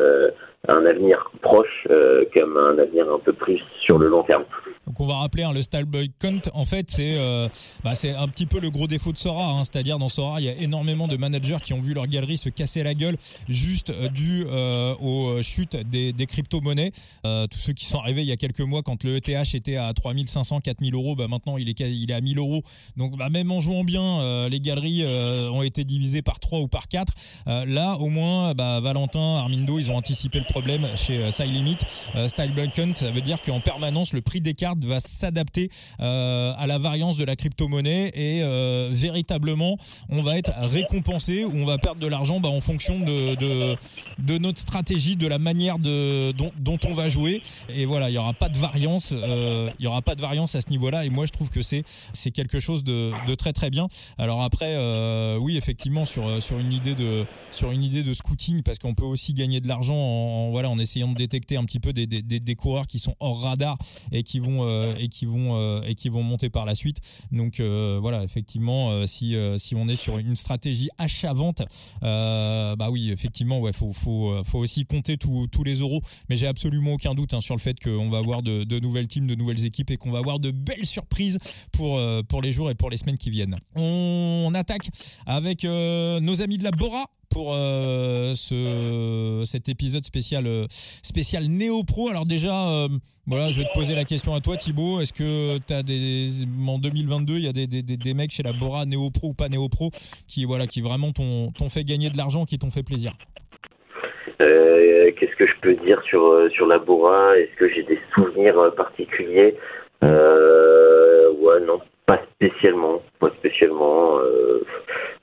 un 0.68 0.86
avenir 0.86 1.32
proche 1.42 1.88
euh, 1.90 2.24
comme 2.34 2.58
un 2.58 2.78
avenir 2.80 3.12
un 3.12 3.20
peu 3.20 3.34
plus 3.34 3.62
sur 3.82 3.98
le 3.98 4.08
long 4.08 4.24
terme. 4.24 4.46
Donc 4.96 5.02
on 5.02 5.08
va 5.08 5.18
rappeler 5.18 5.44
hein, 5.44 5.52
le 5.52 5.62
Styleboy 5.62 6.12
Count 6.20 6.40
en 6.54 6.64
fait 6.64 6.90
c'est 6.90 7.16
euh, 7.18 7.50
bah, 7.84 7.96
c'est 7.96 8.16
un 8.16 8.30
petit 8.30 8.46
peu 8.46 8.62
le 8.62 8.70
gros 8.70 8.88
défaut 8.88 9.12
de 9.12 9.18
Sora 9.18 9.50
hein. 9.50 9.64
c'est-à-dire 9.66 10.00
dans 10.00 10.08
Sora 10.08 10.40
il 10.40 10.46
y 10.46 10.50
a 10.50 10.56
énormément 10.56 11.10
de 11.10 11.18
managers 11.18 11.58
qui 11.66 11.74
ont 11.74 11.82
vu 11.82 11.94
leur 11.94 12.08
galerie 12.08 12.38
se 12.38 12.48
casser 12.48 12.82
la 12.82 12.94
gueule 12.94 13.18
juste 13.50 13.90
euh, 13.90 14.08
dû 14.08 14.46
aux 15.02 15.42
chutes 15.42 15.76
des, 15.76 16.14
crypto-monnaies 16.28 16.94
tous 17.24 17.60
ceux 17.60 17.74
qui 17.74 17.84
sont 17.86 18.00
arrivés 18.00 18.22
il 18.22 18.28
y 18.28 18.32
a 18.32 18.38
quelques 18.38 18.62
mois 18.62 18.84
quand 18.84 19.04
le 19.04 19.18
ETH 19.18 19.54
était 19.54 19.76
à 19.76 19.92
3500 19.92 20.62
4000 20.62 20.94
euros 20.94 21.16
bah, 21.16 21.28
maintenant 21.28 21.58
il 21.58 21.68
est, 21.68 21.78
il 21.82 22.10
est 22.10 22.14
à 22.14 22.22
1000 22.22 22.38
euros 22.38 22.64
donc 22.96 23.18
bah, 23.18 23.30
même 23.30 23.52
en 23.52 23.60
jouant 23.60 23.84
bien 23.84 24.48
les 24.48 24.62
galeries 24.62 25.06
ont 25.06 25.62
été 25.62 25.84
divisées 25.84 26.22
par 26.22 26.40
3 26.40 26.60
ou 26.60 26.68
par 26.70 26.88
4 26.88 27.14
là 27.66 27.98
au 27.98 28.08
moins 28.08 28.54
bah, 28.54 28.80
Valentin 28.80 29.40
Armindo 29.40 29.78
ils 29.78 29.92
ont 29.92 29.98
anticipé 29.98 30.40
le 30.40 30.46
problème 30.46 30.88
chez 30.96 31.18
euh, 31.18 31.46
Limit. 31.46 31.78
Euh, 32.16 32.28
Style 32.28 32.54
Hunt, 32.78 32.94
ça 32.96 33.12
veut 33.12 33.22
dire 33.22 33.42
qu'en 33.42 33.60
permanence, 33.60 34.14
le 34.14 34.22
prix 34.22 34.42
des 34.42 34.54
cartes 34.54 34.85
va 34.86 35.00
s'adapter 35.00 35.70
euh, 36.00 36.54
à 36.58 36.68
la 36.68 36.78
variance 36.78 37.18
de 37.18 37.26
la 37.26 37.36
crypto-monnaie 37.36 38.12
et 38.14 38.42
euh, 38.42 38.90
véritablement, 38.92 39.78
on 40.10 40.22
va 40.22 40.38
être 40.38 40.52
récompensé 40.58 41.44
ou 41.44 41.52
on 41.56 41.66
va 41.66 41.78
perdre 41.78 42.00
de 42.00 42.08
l'argent 42.08 42.40
bah, 42.40 42.50
en 42.50 42.62
fonction 42.62 43.00
de, 43.00 43.36
de, 43.36 44.38
notre 44.38 44.60
stratégie, 44.60 45.16
de 45.16 45.28
la 45.28 45.40
manière 45.40 45.80
de, 45.80 46.32
dont, 46.32 46.52
dont, 46.58 46.80
on 46.88 46.94
va 46.94 47.10
jouer. 47.10 47.42
Et 47.70 47.86
voilà, 47.86 48.10
il 48.10 48.14
n'y 48.14 48.18
aura 48.18 48.34
pas 48.34 48.50
de 48.50 48.58
variance, 48.58 49.12
il 49.12 49.84
y 49.84 49.88
aura 49.88 50.02
pas 50.02 50.16
de 50.16 50.22
variance 50.22 50.56
à 50.56 50.62
ce 50.62 50.70
niveau-là. 50.70 51.06
Et 51.06 51.10
moi, 51.10 51.26
je 51.26 51.32
trouve 51.32 51.50
que 51.50 51.62
c'est 51.62 51.84
c'est 52.14 52.32
quelque 52.32 52.60
chose 52.60 52.84
de, 52.84 53.12
très 53.36 53.54
très 53.54 53.70
bien. 53.70 53.88
Alors 54.18 54.42
après, 54.42 54.78
oui, 55.38 55.58
effectivement, 55.58 56.06
sur 56.06 56.42
sur 56.42 56.60
une 56.60 56.74
idée 56.74 56.96
de 56.96 57.26
sur 57.52 57.72
une 57.72 57.84
idée 57.84 58.04
de 58.04 58.14
scouting, 58.14 58.62
parce 58.64 58.80
qu'on 58.80 58.94
peut 58.94 59.06
aussi 59.06 59.34
gagner 59.34 59.62
de 59.62 59.68
l'argent 59.68 59.96
en 59.96 60.50
voilà, 60.52 60.70
en 60.70 60.80
essayant 60.80 61.08
de 61.08 61.16
détecter 61.16 61.58
un 61.58 61.64
petit 61.64 61.80
peu 61.80 61.94
des, 61.94 62.06
des, 62.08 62.22
des 62.22 62.56
coureurs 62.56 62.88
qui 62.88 63.00
sont 63.00 63.16
hors 63.20 63.42
radar 63.42 63.78
et 64.12 64.24
qui 64.24 64.40
vont, 64.40 64.64
euh, 64.64 64.75
et 64.98 65.08
qui 65.10 65.26
vont, 65.26 65.56
euh, 65.56 65.82
et 65.84 65.96
qui 65.96 66.10
vont 66.10 66.24
monter 66.24 66.50
par 66.50 66.66
la 66.66 66.76
suite. 66.76 66.98
Donc 67.32 67.60
euh, 67.60 67.98
voilà, 68.02 68.24
effectivement, 68.24 69.06
si, 69.06 69.36
si 69.58 69.76
on 69.76 69.88
est 69.88 69.96
sur 69.96 70.18
une 70.18 70.36
stratégie 70.36 70.90
achat-vente, 70.98 71.64
bah 72.02 72.90
oui, 72.92 73.12
effectivement, 73.12 73.60
ouais, 73.60 73.74
faut, 73.74 73.94
faut, 73.94 74.44
faut 74.44 74.60
aussi 74.60 74.86
compter 74.86 75.18
tous 75.18 75.64
les 75.64 75.76
euros. 75.76 76.02
Mais 76.30 76.36
j'ai 76.36 76.48
absolument 76.48 76.94
aucun 76.94 77.14
doute 77.14 77.34
hein, 77.34 77.42
sur 77.42 77.56
le 77.56 77.62
fait 77.62 77.80
qu'on 77.80 78.10
va 78.10 78.20
avoir 78.20 78.44
de, 78.44 78.64
de, 78.64 78.80
nouvelles 78.80 79.08
teams, 79.08 79.28
de 79.28 79.36
nouvelles 79.36 79.66
équipes 79.66 79.92
et 79.92 79.98
qu'on 79.98 80.12
va 80.12 80.20
avoir 80.20 80.40
de 80.40 80.52
belles 80.52 80.86
surprises 80.86 81.40
pour, 81.72 82.00
pour 82.28 82.42
les 82.42 82.54
jours 82.54 82.70
et 82.70 82.76
pour 82.76 82.90
les 82.90 82.98
semaines 82.98 83.18
qui 83.18 83.30
viennent. 83.30 83.58
On, 83.76 84.52
attaque 84.56 84.90
avec 85.26 85.64
nos 85.64 86.42
amis 86.42 86.58
de 86.58 86.64
la 86.64 86.72
Bora 86.72 87.10
pour 87.30 87.54
euh, 87.54 88.34
ce, 88.36 89.44
cet 89.46 89.70
épisode 89.70 90.04
spécial, 90.04 90.46
euh, 90.48 90.66
spécial 91.04 91.44
Néo 91.44 91.84
Pro. 91.84 92.10
Alors 92.10 92.26
déjà, 92.26 92.52
euh, 92.52 92.88
voilà, 93.28 93.50
je 93.50 93.60
vais 93.60 93.66
te 93.66 93.74
poser 93.74 93.96
la 93.96 94.04
question 94.04 94.34
à 94.34 94.40
toi 94.40 94.58
Thibaut. 94.58 95.02
Est-ce 95.02 95.14
que 95.14 95.58
tu 95.66 95.74
as 95.74 95.84
des, 95.84 96.46
en 96.68 96.80
2022, 96.80 97.34
il 97.36 97.46
y 97.46 97.48
a 97.48 97.54
des, 97.54 97.68
des, 97.68 97.82
des, 97.84 98.14
mecs 98.14 98.32
chez 98.32 98.44
la 98.44 98.54
Bora 98.54 98.86
Néo 98.86 99.10
Pro 99.12 99.30
ou 99.30 99.34
pas 99.34 99.50
Néo 99.50 99.70
Pro 99.70 99.92
qui, 100.28 100.46
voilà, 100.46 100.68
qui 100.68 100.82
vraiment 100.82 101.12
t'ont 101.12 101.70
fait 101.70 101.84
gagner 101.84 102.10
de 102.10 102.18
l'argent, 102.18 102.46
qui 102.46 102.58
t'ont 102.58 102.72
fait 102.72 102.84
plaisir? 102.84 103.14
Qu'est-ce 104.38 105.36
que 105.38 105.48
je 105.48 105.60
peux 105.62 105.76
dire 105.86 106.02
sur, 106.10 106.50
sur 106.52 106.68
la 106.68 106.78
Bora? 106.78 107.38
Est-ce 107.38 107.56
que 107.58 107.70
j'ai 107.70 107.84
des 107.84 108.00
souvenirs 108.14 108.74
particuliers? 108.76 109.56
Ouais, 110.02 111.60
non, 111.66 111.80
pas 112.06 112.20
spécialement. 112.34 113.02
Pas 113.20 113.30
spécialement. 113.40 114.20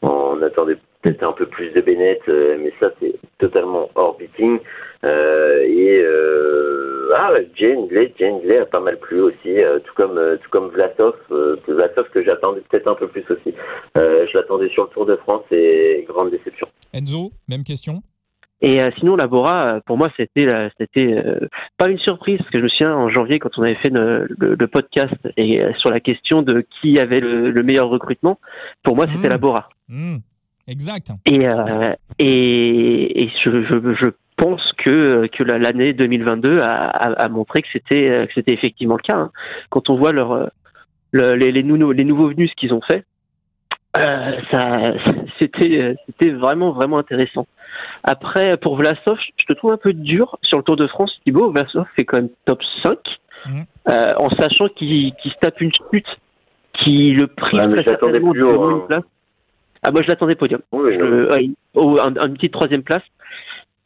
on 0.02 0.40
attendait 0.42 0.78
peut-être 1.02 1.23
un 1.25 1.32
peu 1.32 1.47
plus 1.47 1.71
de 1.71 1.80
Bennett, 1.80 2.21
euh, 2.28 2.56
mais 2.61 2.73
ça 2.80 2.90
c'est 3.00 3.14
totalement 3.38 3.90
hors 3.94 4.16
beating. 4.16 4.59
Euh, 5.04 5.62
et 5.62 6.00
euh, 6.00 7.12
ah, 7.16 7.32
Jane 7.56 7.88
Glay, 7.88 8.14
Jane 8.18 8.40
Glay 8.40 8.59
a 8.59 8.66
pas 8.66 8.80
mal 8.80 8.99
plu 8.99 9.21
aussi, 9.21 9.56
tout 9.85 9.94
comme 9.97 10.18
tout 10.42 10.50
comme 10.50 10.68
Vlasov, 10.68 11.14
Vlasov 11.68 12.09
que 12.11 12.23
j'attendais 12.25 12.62
peut-être 12.71 12.87
un 12.87 12.94
peu 12.94 13.09
plus 13.09 13.25
aussi. 13.28 13.52
je 13.97 14.38
l'attendais 14.38 14.68
sur 14.71 14.85
le 14.85 14.90
Tour 14.90 15.06
de 15.06 15.16
France 15.16 15.42
et 15.50 16.04
grande 16.09 16.30
déception. 16.30 16.68
Enzo, 16.94 17.32
même 17.49 17.64
question? 17.64 18.02
Et 18.64 18.78
sinon, 19.00 19.16
la 19.16 19.26
Bora, 19.26 19.80
pour 19.87 19.99
moi, 19.99 20.09
c'était 20.16 20.47
c'était 20.78 21.21
pas 21.78 21.88
une 21.88 21.99
surprise 21.99 22.38
parce 22.38 22.50
que 22.50 22.59
je 22.59 22.62
me 22.62 22.68
souviens 22.68 22.94
en 22.94 23.09
janvier 23.11 23.40
quand 23.40 23.59
on 23.59 23.62
avait 23.62 23.75
fait 23.75 23.90
le, 23.90 24.28
le, 24.38 24.68
podcast 24.68 25.16
et 25.37 25.61
sur 25.78 25.90
la 25.90 25.99
question 25.99 26.42
de 26.42 26.64
qui 26.80 27.00
avait 27.00 27.18
le, 27.18 27.62
meilleur 27.64 27.88
recrutement. 27.88 28.38
Pour 28.85 28.94
moi, 28.94 29.09
c'était 29.09 29.26
mmh. 29.26 29.30
la 29.30 29.38
Bora. 29.38 29.68
Mmh. 29.88 30.18
Exact. 30.69 31.12
Et, 31.26 31.49
euh, 31.49 31.95
et, 32.19 33.25
et 33.25 33.31
je, 33.45 33.64
je, 33.64 33.95
je, 33.95 34.07
pense 34.37 34.73
que, 34.78 35.26
que 35.26 35.45
l'année 35.45 35.92
2022 35.92 36.61
a, 36.61 36.88
a, 36.88 37.28
montré 37.28 37.62
que 37.62 37.69
c'était 37.73 38.26
que 38.26 38.33
c'était 38.35 38.54
effectivement 38.54 38.97
le 38.97 39.02
cas. 39.02 39.16
Hein. 39.16 39.31
Quand 39.71 39.90
on 39.90 39.97
voit 39.97 40.11
leur, 40.11 40.50
le, 41.12 41.37
les, 41.37 41.52
les, 41.52 41.62
nouveaux, 41.62 41.92
les 41.92 42.04
nouveaux 42.04 42.28
venus 42.28 42.50
ce 42.50 42.57
qu'ils 42.57 42.75
ont 42.75 42.81
fait, 42.81 43.04
euh, 43.99 44.40
ça 44.50 44.95
c'était 45.38 45.97
c'était 46.07 46.31
vraiment 46.31 46.73
vraiment 46.73 46.99
intéressant. 46.99 47.47
Après 48.04 48.57
pour 48.57 48.76
Vlasov, 48.76 49.19
je 49.37 49.45
te 49.45 49.52
trouve 49.52 49.73
un 49.73 49.76
peu 49.76 49.92
dur 49.92 50.38
sur 50.42 50.59
le 50.59 50.64
Tour 50.64 50.76
de 50.76 50.87
France. 50.87 51.12
Thibaut 51.25 51.50
Vlasov 51.50 51.87
fait 51.95 52.04
quand 52.04 52.16
même 52.16 52.31
top 52.47 52.62
5 52.83 52.99
mmh. 53.47 53.61
euh, 53.92 54.14
en 54.16 54.31
sachant 54.31 54.69
qu'il 54.69 55.14
qu 55.14 55.28
se 55.28 55.38
tape 55.40 55.61
une 55.61 55.73
chute 55.90 56.07
qui 56.73 57.12
le 57.12 57.26
prive 57.26 57.61
ouais, 57.61 57.83
très 57.83 57.85
certainement 57.85 58.33
de 58.33 58.40
une 58.40 58.87
place. 58.87 59.04
Ah, 59.85 59.91
moi, 59.91 60.03
je 60.03 60.09
l'attendais 60.09 60.35
podium. 60.35 60.61
Oui, 60.73 60.95
je, 60.95 61.51
oh, 61.75 61.99
un, 62.01 62.15
une 62.15 62.35
petite 62.35 62.53
troisième 62.53 62.83
place. 62.83 63.03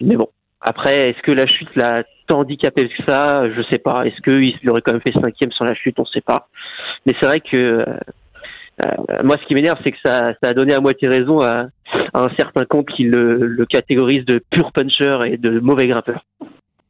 Mais 0.00 0.16
bon. 0.16 0.28
Après, 0.60 1.10
est-ce 1.10 1.22
que 1.22 1.30
la 1.30 1.46
chute 1.46 1.74
l'a 1.76 2.02
tant 2.26 2.40
handicapé 2.40 2.88
que 2.88 3.04
ça? 3.04 3.48
Je 3.50 3.62
sais 3.70 3.78
pas. 3.78 4.04
Est-ce 4.04 4.20
qu'il 4.20 4.68
aurait 4.70 4.82
quand 4.82 4.92
même 4.92 5.00
fait 5.00 5.12
cinquième 5.12 5.52
sans 5.52 5.64
la 5.64 5.74
chute? 5.74 5.98
On 5.98 6.04
sait 6.04 6.20
pas. 6.20 6.48
Mais 7.04 7.14
c'est 7.20 7.26
vrai 7.26 7.40
que 7.40 7.56
euh, 7.56 7.84
euh, 8.84 9.22
moi, 9.22 9.38
ce 9.38 9.46
qui 9.46 9.54
m'énerve, 9.54 9.78
c'est 9.84 9.92
que 9.92 10.00
ça, 10.02 10.32
ça, 10.42 10.50
a 10.50 10.54
donné 10.54 10.74
à 10.74 10.80
moitié 10.80 11.08
raison 11.08 11.40
à, 11.40 11.68
à 12.14 12.22
un 12.22 12.30
certain 12.36 12.64
compte 12.64 12.88
qui 12.88 13.04
le, 13.04 13.36
le, 13.36 13.66
catégorise 13.66 14.24
de 14.24 14.42
pur 14.50 14.72
puncher 14.72 15.18
et 15.26 15.36
de 15.36 15.60
mauvais 15.60 15.86
grimpeur. 15.86 16.24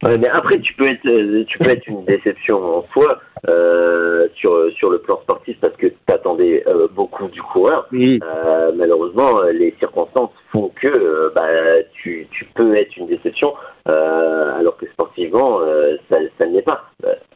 Ouais, 0.03 0.17
mais 0.17 0.27
après, 0.27 0.59
tu 0.59 0.73
peux 0.75 0.87
être, 0.87 1.07
euh, 1.07 1.43
tu 1.47 1.57
peux 1.57 1.69
être 1.69 1.87
une 1.87 2.05
déception 2.05 2.63
en 2.63 2.85
soi 2.93 3.19
euh, 3.49 4.27
sur 4.35 4.71
sur 4.73 4.91
le 4.91 4.99
plan 4.99 5.19
sportif 5.21 5.57
parce 5.59 5.75
que 5.75 5.87
tu 5.87 5.95
attendais 6.07 6.63
euh, 6.67 6.87
beaucoup 6.91 7.27
du 7.29 7.41
coureur. 7.41 7.87
Oui. 7.91 8.19
Euh, 8.23 8.71
malheureusement, 8.75 9.41
les 9.51 9.73
circonstances 9.79 10.29
font 10.51 10.71
que 10.79 11.31
bah, 11.33 11.47
tu, 11.93 12.27
tu 12.29 12.45
peux 12.53 12.75
être 12.75 12.95
une 12.95 13.07
déception, 13.07 13.53
alors 13.85 14.77
que 14.77 14.85
sportivement, 14.87 15.61
ça, 16.09 16.17
ça 16.37 16.45
ne 16.45 16.53
l'est 16.53 16.61
pas. 16.61 16.83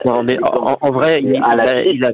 Non, 0.06 0.24
mais 0.24 0.38
en, 0.44 0.78
en 0.80 0.92
vrai, 0.92 1.22
il, 1.24 1.36
a, 1.38 2.12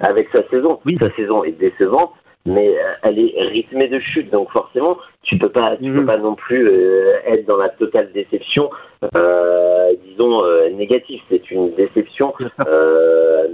avec 0.00 0.28
sa 0.32 0.46
saison. 0.48 0.80
Oui, 0.84 0.98
sa 1.00 1.10
saison 1.12 1.44
est 1.44 1.52
décevante 1.52 2.12
mais 2.46 2.68
euh, 2.68 2.94
elle 3.02 3.18
est 3.18 3.34
rythmée 3.50 3.88
de 3.88 4.00
chute, 4.00 4.30
donc 4.30 4.50
forcément, 4.50 4.96
tu 5.22 5.36
peux 5.38 5.50
pas, 5.50 5.76
tu 5.76 5.84
peux 5.84 6.00
mhm. 6.00 6.06
pas 6.06 6.18
non 6.18 6.34
plus 6.34 6.66
euh, 6.66 7.16
être 7.26 7.46
dans 7.46 7.56
la 7.56 7.68
totale 7.68 8.10
déception, 8.12 8.70
euh, 9.14 9.92
disons 10.08 10.42
euh, 10.42 10.70
négative. 10.70 11.20
C'est 11.28 11.50
une 11.50 11.74
déception, 11.74 12.32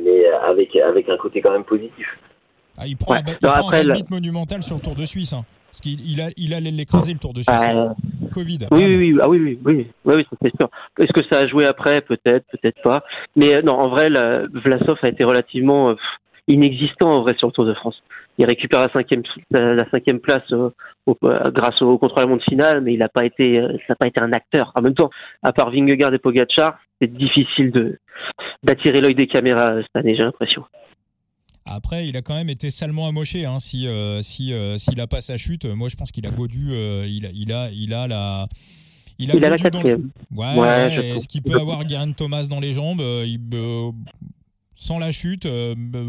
mais 0.04 0.26
avec 0.42 0.76
avec 0.76 1.08
un 1.08 1.16
côté 1.16 1.40
quand 1.40 1.52
même 1.52 1.64
positif. 1.64 2.06
Ah, 2.78 2.86
il 2.86 2.96
prend, 2.96 3.14
ouais. 3.14 3.20
un, 3.20 3.30
il 3.30 3.36
prend 3.36 3.52
après, 3.52 3.80
un 3.80 3.84
le... 3.84 3.94
monumental 4.10 4.62
sur 4.62 4.76
le 4.76 4.80
Tour 4.80 4.94
de 4.94 5.04
Suisse. 5.04 5.32
Hein. 5.32 5.44
Parce 5.70 5.80
qu'il 5.80 6.00
il 6.00 6.20
a, 6.20 6.30
il 6.36 6.54
allait 6.54 6.70
l'écraser 6.70 7.12
le 7.12 7.18
Tour 7.18 7.32
de 7.32 7.40
Suisse. 7.40 7.66
Euh... 7.68 7.88
Covid. 8.32 8.66
Oui, 8.72 8.84
oui, 8.84 8.96
oui, 8.96 9.18
ah, 9.22 9.28
oui, 9.28 9.38
oui, 9.38 9.58
oui, 9.64 9.86
oui, 10.04 10.14
oui 10.14 10.26
c'est 10.42 10.56
sûr. 10.56 10.68
Est-ce 10.98 11.12
que 11.12 11.22
ça 11.28 11.38
a 11.38 11.46
joué 11.46 11.66
après? 11.66 12.00
Peut-être, 12.00 12.44
peut-être 12.50 12.82
pas. 12.82 13.04
Mais 13.36 13.62
non, 13.62 13.74
en 13.74 13.88
vrai, 13.88 14.08
la, 14.08 14.46
Vlasov 14.46 14.98
a 15.02 15.08
été 15.08 15.22
relativement 15.22 15.94
inexistant 16.48 17.18
en 17.18 17.22
vrai 17.22 17.34
sur 17.38 17.48
le 17.48 17.52
Tour 17.52 17.64
de 17.64 17.74
France 17.74 18.00
il 18.38 18.44
récupère 18.44 18.80
la 18.80 18.90
cinquième, 18.90 19.22
la 19.50 19.88
cinquième 19.90 20.20
place 20.20 20.42
euh, 20.52 20.70
au, 21.06 21.16
euh, 21.24 21.50
grâce 21.50 21.80
au 21.82 21.98
contre-la-montre 21.98 22.44
final, 22.44 22.80
mais 22.80 22.94
il 22.94 22.98
n'a 22.98 23.08
pas 23.08 23.24
été, 23.24 23.58
euh, 23.58 23.76
ça 23.86 23.90
n'a 23.90 23.94
pas 23.96 24.06
été 24.06 24.20
un 24.20 24.32
acteur. 24.32 24.72
En 24.74 24.82
même 24.82 24.94
temps, 24.94 25.10
à 25.42 25.52
part 25.52 25.70
Vingegaard 25.70 26.12
et 26.14 26.18
Pogacar, 26.18 26.78
c'est 27.00 27.12
difficile 27.12 27.70
de 27.70 27.98
d'attirer 28.62 29.00
l'œil 29.00 29.14
des 29.14 29.26
caméras 29.26 29.82
cette 29.82 29.96
année, 29.96 30.16
j'ai 30.16 30.22
l'impression. 30.22 30.64
Après, 31.66 32.06
il 32.06 32.16
a 32.16 32.22
quand 32.22 32.34
même 32.34 32.50
été 32.50 32.70
salement 32.70 33.08
amoché. 33.08 33.44
Hein, 33.44 33.58
si 33.58 33.88
si 34.22 34.54
s'il 34.76 35.00
a 35.00 35.06
pas 35.06 35.20
sa 35.20 35.36
chute, 35.36 35.64
moi 35.64 35.88
je 35.88 35.96
pense 35.96 36.12
qu'il 36.12 36.26
a 36.26 36.30
godu. 36.30 36.72
il, 37.06 37.26
a, 37.26 37.30
il 37.32 37.52
a 37.52 37.70
il 37.72 37.94
a 37.94 38.06
la 38.06 38.46
il 39.18 39.30
a, 39.30 39.34
il 39.34 39.44
a 39.44 39.50
la 39.50 39.56
quatrième. 39.56 40.10
Ouais. 40.34 40.54
ouais 40.56 40.94
Est-ce 41.16 41.26
qu'il 41.26 41.42
peut 41.42 41.58
avoir 41.58 41.84
Garen 41.84 42.14
Thomas 42.14 42.46
dans 42.48 42.60
les 42.60 42.74
jambes 42.74 43.00
il, 43.00 43.40
Sans 44.74 44.98
la 44.98 45.10
chute, 45.10 45.48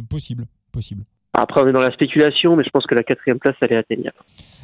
possible, 0.10 0.46
possible. 0.72 1.06
Après, 1.38 1.62
on 1.62 1.68
est 1.68 1.74
dans 1.74 1.82
la 1.82 1.92
spéculation, 1.92 2.56
mais 2.56 2.64
je 2.64 2.70
pense 2.70 2.86
que 2.86 2.96
la 2.96 3.04
quatrième 3.04 3.40
place, 3.40 3.56
elle 3.62 3.74
est 3.74 3.78
atteignable. 3.78 4.18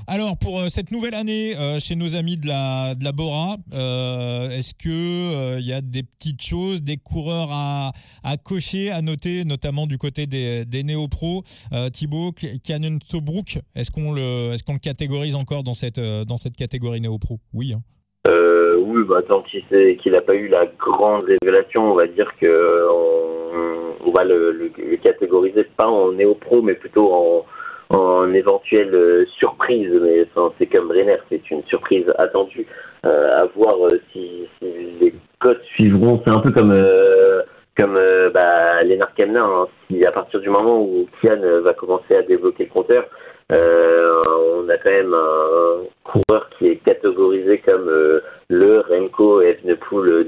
Alors, 0.07 0.37
pour 0.37 0.59
euh, 0.59 0.69
cette 0.69 0.91
nouvelle 0.91 1.15
année, 1.15 1.55
euh, 1.57 1.79
chez 1.79 1.95
nos 1.95 2.15
amis 2.15 2.37
de 2.37 2.47
la, 2.47 2.95
de 2.95 3.03
la 3.03 3.11
Bora, 3.11 3.57
euh, 3.73 4.49
est-ce 4.49 4.73
qu'il 4.73 5.59
il 5.59 5.65
y 5.65 5.73
a 5.73 5.81
des 5.81 6.03
petites 6.03 6.41
choses, 6.41 6.81
des 6.81 6.97
coureurs 6.97 7.49
à, 7.51 7.91
à 8.23 8.37
cocher, 8.37 8.89
à 8.89 9.01
noter, 9.01 9.43
notamment 9.43 9.85
du 9.85 9.97
côté 9.97 10.27
des, 10.27 10.65
des 10.65 10.83
néo-pros? 10.83 11.43
Thibaut, 11.91 12.33
est-ce 12.41 13.91
qu'on 13.91 14.13
le, 14.13 14.53
est 14.53 14.63
qu'on 14.63 14.73
le 14.73 14.79
catégorise 14.79 15.35
encore 15.35 15.63
dans 15.63 15.73
cette, 15.73 15.99
dans 15.99 16.37
cette 16.37 16.55
catégorie 16.55 17.01
néo-pro? 17.01 17.39
Oui. 17.53 17.73
Hein. 17.73 17.81
Oui, 18.27 19.03
bah, 19.07 19.21
tant 19.27 19.41
qu'il 19.41 20.11
n'a 20.11 20.21
pas 20.21 20.35
eu 20.35 20.47
la 20.47 20.65
grande 20.65 21.25
révélation, 21.25 21.91
on 21.91 21.95
va 21.95 22.07
dire 22.07 22.31
que 22.39 22.87
on, 22.89 24.07
on 24.07 24.11
va 24.11 24.23
le, 24.23 24.51
le, 24.51 24.71
le, 24.77 24.97
catégoriser 24.97 25.63
pas 25.77 25.87
en 25.87 26.11
néo-pro, 26.11 26.61
mais 26.61 26.73
plutôt 26.73 27.11
en, 27.13 27.45
en 27.89 28.33
éventuelle 28.33 28.93
euh, 28.93 29.25
surprise. 29.37 29.91
Mais 30.01 30.25
c'est 30.57 30.67
comme 30.67 30.87
Brenner, 30.87 31.17
c'est 31.29 31.49
une 31.51 31.63
surprise 31.65 32.05
attendue. 32.17 32.65
Euh, 33.03 33.41
à 33.41 33.45
voir 33.55 33.77
euh, 33.85 33.99
si, 34.11 34.47
si, 34.59 34.71
les 34.99 35.13
codes 35.39 35.61
suivront. 35.73 36.21
C'est 36.23 36.29
un 36.29 36.39
peu 36.39 36.51
comme 36.51 36.71
euh, 36.71 37.41
comme 37.75 37.95
euh, 37.97 38.29
bah, 38.29 38.83
Lennart 38.83 39.13
Kemna. 39.15 39.43
Hein. 39.43 39.67
Si 39.87 40.05
à 40.05 40.11
partir 40.11 40.39
du 40.39 40.49
moment 40.49 40.81
où 40.81 41.07
Kian 41.21 41.41
va 41.63 41.73
commencer 41.73 42.15
à 42.15 42.21
débloquer 42.21 42.65
le 42.65 42.69
compteur, 42.69 43.05
euh, 43.51 44.21
on 44.55 44.69
a 44.69 44.77
quand 44.77 44.91
même 44.91 45.13
un 45.13 45.83
coureur 46.03 46.49
qui 46.57 46.67
est 46.67 46.75
catégorisé 46.77 47.57
comme 47.57 47.89
euh, 47.89 48.21
le 48.49 48.79
Remco 48.81 49.41
Evenepoel 49.41 50.25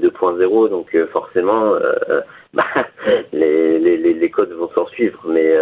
2.0, 0.66 0.70
donc 0.70 0.94
euh, 0.94 1.06
forcément 1.08 1.74
bah, 2.54 2.64
les, 3.32 3.78
les, 3.78 3.96
les, 3.96 4.30
codes 4.30 4.52
vont 4.52 4.70
s'en 4.74 4.86
suivre. 4.88 5.20
Mais, 5.28 5.54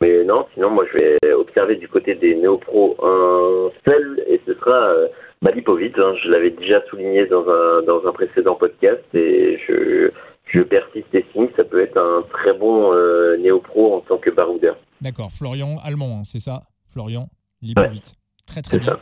mais 0.00 0.24
non, 0.24 0.46
sinon 0.54 0.70
moi 0.70 0.84
je 0.92 0.98
vais 0.98 1.32
observer 1.32 1.76
du 1.76 1.88
côté 1.88 2.14
des 2.14 2.34
néo-pros 2.34 2.96
un 3.02 3.70
seul 3.84 4.22
et 4.26 4.40
ce 4.46 4.54
sera 4.54 4.94
Malipovic. 5.42 5.98
Hein. 5.98 6.14
Je 6.22 6.30
l'avais 6.30 6.50
déjà 6.50 6.82
souligné 6.86 7.26
dans 7.26 7.48
un, 7.48 7.82
dans 7.82 8.06
un 8.06 8.12
précédent 8.12 8.54
podcast 8.54 9.02
et 9.14 9.58
je 9.66 10.10
je 10.54 10.60
persiste 10.60 11.12
et 11.14 11.24
signe, 11.32 11.48
ça 11.56 11.64
peut 11.64 11.82
être 11.82 11.96
un 11.96 12.22
très 12.30 12.52
bon 12.52 12.92
euh, 12.92 13.36
néo-pro 13.38 13.96
en 13.96 14.00
tant 14.00 14.18
que 14.18 14.30
baroudeur. 14.30 14.76
D'accord, 15.00 15.30
Florian 15.32 15.78
Allemand, 15.82 16.18
hein, 16.20 16.24
c'est 16.24 16.38
ça? 16.38 16.62
Florian 16.92 17.28
Lipovic. 17.60 17.92
Ouais. 17.92 18.12
Très 18.46 18.62
très 18.62 18.78
bien. 18.78 18.92
Ça. 18.92 19.00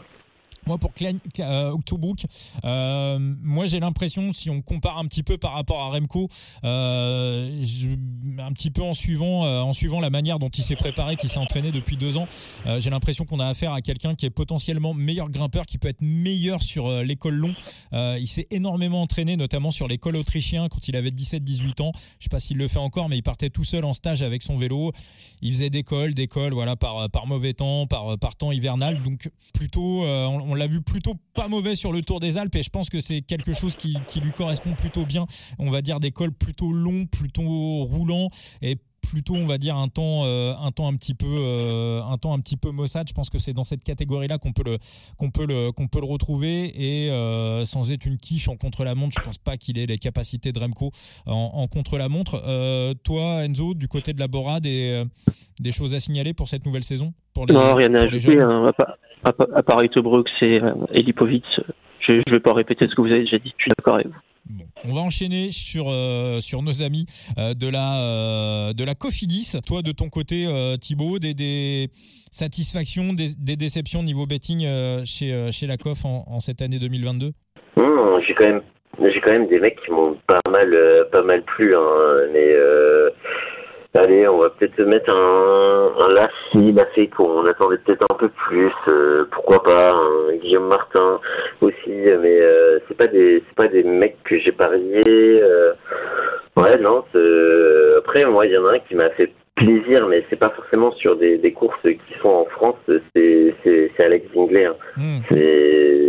Moi, 0.66 0.78
pour 0.78 0.92
Klein, 0.95 1.16
euh, 1.40 1.73
euh, 2.64 3.19
moi 3.42 3.66
j'ai 3.66 3.81
l'impression, 3.81 4.33
si 4.33 4.49
on 4.50 4.62
compare 4.62 4.99
un 4.99 5.07
petit 5.07 5.23
peu 5.23 5.37
par 5.37 5.52
rapport 5.52 5.81
à 5.81 5.88
Remco, 5.88 6.28
euh, 6.64 7.64
un 8.38 8.52
petit 8.52 8.71
peu 8.71 8.83
en 8.83 8.95
suivant, 8.95 9.45
euh, 9.45 9.61
en 9.61 9.73
suivant 9.73 10.00
la 10.00 10.11
manière 10.11 10.38
dont 10.38 10.49
il 10.49 10.62
s'est 10.62 10.76
préparé, 10.76 11.16
qu'il 11.16 11.28
s'est 11.31 11.38
entraîné 11.38 11.73
depuis 11.73 11.97
deux 11.97 12.16
ans, 12.16 12.26
j'ai 12.78 12.90
l'impression 12.90 13.25
qu'on 13.25 13.40
a 13.40 13.47
affaire 13.47 13.73
à 13.73 13.81
quelqu'un 13.81 14.14
qui 14.14 14.26
est 14.26 14.31
potentiellement 14.31 14.95
meilleur 14.95 15.31
grimpeur, 15.31 15.66
qui 15.66 15.78
peut 15.78 15.88
être 15.88 16.00
meilleur 16.00 16.62
sur 16.62 17.02
l'école 17.02 17.35
long. 17.35 17.54
il 17.92 18.28
s'est 18.28 18.47
énormément 18.50 19.02
entraîné, 19.02 19.37
notamment 19.37 19.71
sur 19.71 19.88
l'école 19.88 20.16
autrichien 20.16 20.69
quand 20.69 20.88
il 20.88 20.97
avait 20.97 21.11
17-18 21.11 21.83
ans. 21.83 21.92
Je 22.19 22.25
sais 22.25 22.28
pas 22.31 22.38
s'il 22.38 22.57
le 22.57 22.69
fait 22.69 22.78
encore, 22.78 23.09
mais 23.09 23.16
il 23.16 23.23
partait 23.23 23.50
tout 23.50 23.64
seul 23.64 23.85
en 23.85 23.92
stage 23.92 24.23
avec 24.23 24.42
son 24.42 24.57
vélo. 24.57 24.92
Il 25.40 25.52
faisait 25.52 25.71
des 25.71 25.83
cols, 25.83 26.14
des 26.14 26.28
cols, 26.28 26.52
voilà, 26.52 26.76
par, 26.76 27.11
par 27.11 27.26
mauvais 27.26 27.52
temps, 27.52 27.87
par, 27.87 28.19
par 28.19 28.37
temps 28.37 28.52
hivernal. 28.52 29.02
Donc 29.02 29.31
plutôt, 29.52 30.04
on, 30.04 30.51
on 30.52 30.54
l'a 30.54 30.66
vu 30.66 30.82
plutôt 30.82 31.14
pas 31.35 31.49
mauvais 31.49 31.75
sur 31.75 31.92
le 31.92 32.02
Tour 32.02 32.21
des 32.21 32.37
Alpes 32.37 32.54
et 32.56 32.62
je 32.62 32.68
pense 32.68 32.90
que 32.90 33.00
c'est 33.00 33.23
quelque 33.23 33.54
chose 33.54 33.75
qui, 33.75 33.97
qui, 34.06 34.21
lui 34.21 34.32
correspond 34.32 34.75
plutôt 34.75 35.06
bien. 35.06 35.26
On 35.59 35.71
va 35.71 35.80
dire 35.80 35.99
des 35.99 36.11
cols 36.11 36.32
plutôt 36.32 36.73
longs, 36.73 37.06
plutôt 37.06 37.85
roulants 37.85 38.28
et 38.61 38.76
plutôt 39.00 39.35
on 39.35 39.47
va 39.47 39.56
dire 39.56 39.76
un 39.76 39.88
temps 39.88 40.25
euh, 40.25 40.54
un 40.54 40.71
temps 40.71 40.87
un 40.88 40.94
petit 40.94 41.14
peu 41.14 41.26
euh, 41.26 42.02
un 42.02 42.18
temps 42.18 42.35
un 42.35 42.38
petit 42.38 42.59
peu 42.59 42.71
maussade. 42.71 43.09
Je 43.09 43.14
pense 43.14 43.30
que 43.30 43.38
c'est 43.38 43.54
dans 43.54 43.64
cette 43.64 43.82
catégorie 43.82 44.28
là 44.28 44.37
qu'on 44.37 44.52
peut 44.52 44.62
le 44.64 44.76
qu'on 45.16 45.30
peut 45.30 45.47
le 45.47 45.73
qu'on 45.73 45.88
peut 45.88 46.00
le 46.00 46.06
retrouver 46.06 46.66
et 46.76 47.11
euh, 47.11 47.64
sans 47.64 47.90
être 47.90 48.04
une 48.04 48.18
quiche 48.18 48.49
en 48.49 48.56
contre 48.56 48.85
la 48.85 48.94
montre 48.94 49.16
je 49.18 49.25
pense 49.25 49.38
pas 49.38 49.56
qu'il 49.56 49.78
ait 49.78 49.87
les 49.87 49.99
capacités 49.99 50.52
de 50.52 50.59
Remco 50.59 50.90
en, 51.25 51.50
en 51.54 51.66
contre 51.66 51.97
la 51.97 52.11
montre 52.11 52.37
toi 53.04 53.44
Enzo 53.44 53.73
du 53.73 53.88
côté 53.88 54.12
de 54.12 54.21
la 54.21 54.28
Bora 54.28 54.61
des 54.61 55.02
des 55.61 55.73
choses 55.73 55.94
à 55.94 56.00
signaler 56.00 56.35
pour 56.35 56.49
cette 56.49 56.66
nouvelle 56.66 56.85
saison? 56.85 57.14
Pour 57.35 57.47
les, 57.47 57.54
non 57.54 57.75
rien 57.75 57.94
à 57.94 58.02
ajouter 58.02 58.40
hein, 58.40 58.73
à 59.25 59.62
part 59.62 59.83
Tobruk 59.91 60.29
c'est 60.38 60.61
Elipovic 60.93 61.45
je 62.07 62.12
ne 62.12 62.31
vais 62.31 62.41
pas 62.41 62.52
répéter 62.52 62.87
ce 62.88 62.95
que 62.95 63.00
vous 63.00 63.11
avez 63.11 63.21
déjà 63.21 63.38
dit 63.38 63.52
je 63.57 63.62
suis 63.62 63.73
d'accord 63.76 63.95
avec 63.97 64.09
vous. 64.09 64.19
Bon, 64.50 64.64
on 64.85 64.95
va 64.95 65.00
enchaîner 65.02 65.50
sur 65.50 65.87
euh, 65.88 66.41
sur 66.41 66.62
nos 66.62 66.83
amis 66.83 67.07
euh, 67.38 67.55
de 67.55 67.71
la 67.71 68.02
euh, 68.02 68.73
de 68.73 68.85
la 68.85 68.97
Cofidis. 68.97 69.57
Toi, 69.64 69.83
de 69.83 69.93
ton 69.93 70.09
côté, 70.09 70.47
euh, 70.49 70.76
Thibaut, 70.76 71.21
des, 71.21 71.33
des 71.33 71.88
satisfactions, 72.33 73.12
des, 73.12 73.29
des, 73.38 73.55
déceptions 73.55 74.02
niveau 74.02 74.26
betting 74.26 74.67
euh, 74.67 75.02
chez 75.05 75.33
euh, 75.33 75.52
chez 75.52 75.69
la 75.69 75.76
Cof 75.76 76.05
en, 76.05 76.25
en, 76.26 76.41
cette 76.41 76.61
année 76.61 76.81
2022 76.81 77.31
mmh, 77.76 77.83
J'ai 78.26 78.35
quand 78.35 78.45
même 78.45 78.62
j'ai 78.99 79.21
quand 79.21 79.31
même 79.31 79.47
des 79.47 79.61
mecs 79.61 79.81
qui 79.85 79.93
m'ont 79.93 80.17
pas 80.26 80.41
mal 80.50 80.76
pas 81.12 81.23
mal 81.23 81.45
plu, 81.45 81.76
hein, 81.76 82.26
mais 82.33 82.52
Allez, 83.95 84.27
on 84.27 84.39
va 84.39 84.49
peut-être 84.49 84.81
mettre 84.85 85.11
un, 85.11 85.93
un 86.01 86.09
Lassie, 86.09 86.73
Lafay 86.73 87.09
qu'on 87.09 87.45
attendait 87.45 87.77
peut-être 87.77 88.07
un 88.11 88.15
peu 88.17 88.31
plus. 88.31 88.73
Euh, 88.91 89.27
pourquoi 89.31 89.63
pas 89.63 89.93
un 89.93 90.35
Guillaume 90.37 90.69
Martin 90.69 91.21
aussi, 91.61 91.91
mais 91.91 92.41
euh, 92.41 92.79
c'est 92.89 92.97
pas 92.97 93.07
des 93.07 93.43
c'est 93.47 93.55
pas 93.55 93.69
des 93.69 93.83
mecs 93.83 94.17
que 94.25 94.39
j'ai 94.39 94.53
parié. 94.53 95.03
Euh, 95.07 95.75
ouais, 96.57 96.79
non. 96.79 97.05
Après, 97.99 98.25
moi, 98.25 98.47
il 98.47 98.53
y 98.53 98.57
en 98.57 98.65
a 98.65 98.73
un 98.73 98.79
qui 98.79 98.95
m'a 98.95 99.11
fait 99.11 99.31
plaisir, 99.54 100.06
mais 100.09 100.25
c'est 100.30 100.37
pas 100.37 100.50
forcément 100.50 100.92
sur 100.92 101.16
des, 101.16 101.38
des, 101.38 101.52
courses 101.52 101.82
qui 101.82 102.18
sont 102.21 102.28
en 102.28 102.44
France. 102.47 102.76
C'est 103.14 103.92
Alex 103.99 104.26
Zingler. 104.35 104.66
Hein. 104.66 104.76
Hmm. 104.97 105.18
C'est 105.28 106.02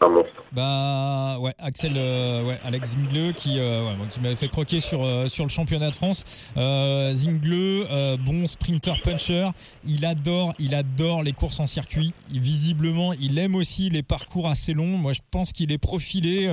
un 0.00 0.08
monstre. 0.08 0.44
Bah 0.52 1.38
ouais, 1.40 1.52
Axel, 1.58 1.92
euh, 1.96 2.44
ouais, 2.44 2.58
Alex 2.64 2.90
Zingle 2.90 3.34
qui, 3.34 3.58
euh, 3.58 3.84
ouais, 3.84 4.08
qui 4.10 4.20
m'avait 4.20 4.36
fait 4.36 4.48
croquer 4.48 4.80
sur 4.80 5.04
euh, 5.04 5.28
sur 5.28 5.44
le 5.44 5.50
championnat 5.50 5.90
de 5.90 5.94
France. 5.94 6.50
Euh, 6.56 7.12
Zingle, 7.14 7.86
bon 8.24 8.46
sprinter 8.46 9.00
puncher, 9.02 9.48
il 9.86 10.04
adore, 10.04 10.54
il 10.58 10.74
adore 10.74 11.22
les 11.22 11.32
courses 11.32 11.60
en 11.60 11.66
circuit. 11.66 12.12
visiblement, 12.30 13.12
il 13.12 13.38
aime 13.38 13.54
aussi 13.54 13.90
les 13.90 14.02
parcours 14.02 14.48
assez 14.48 14.72
longs. 14.72 14.96
Moi, 14.98 15.12
je 15.12 15.20
pense 15.30 15.52
qu'il 15.52 15.72
est 15.72 15.78
profilé, 15.78 16.50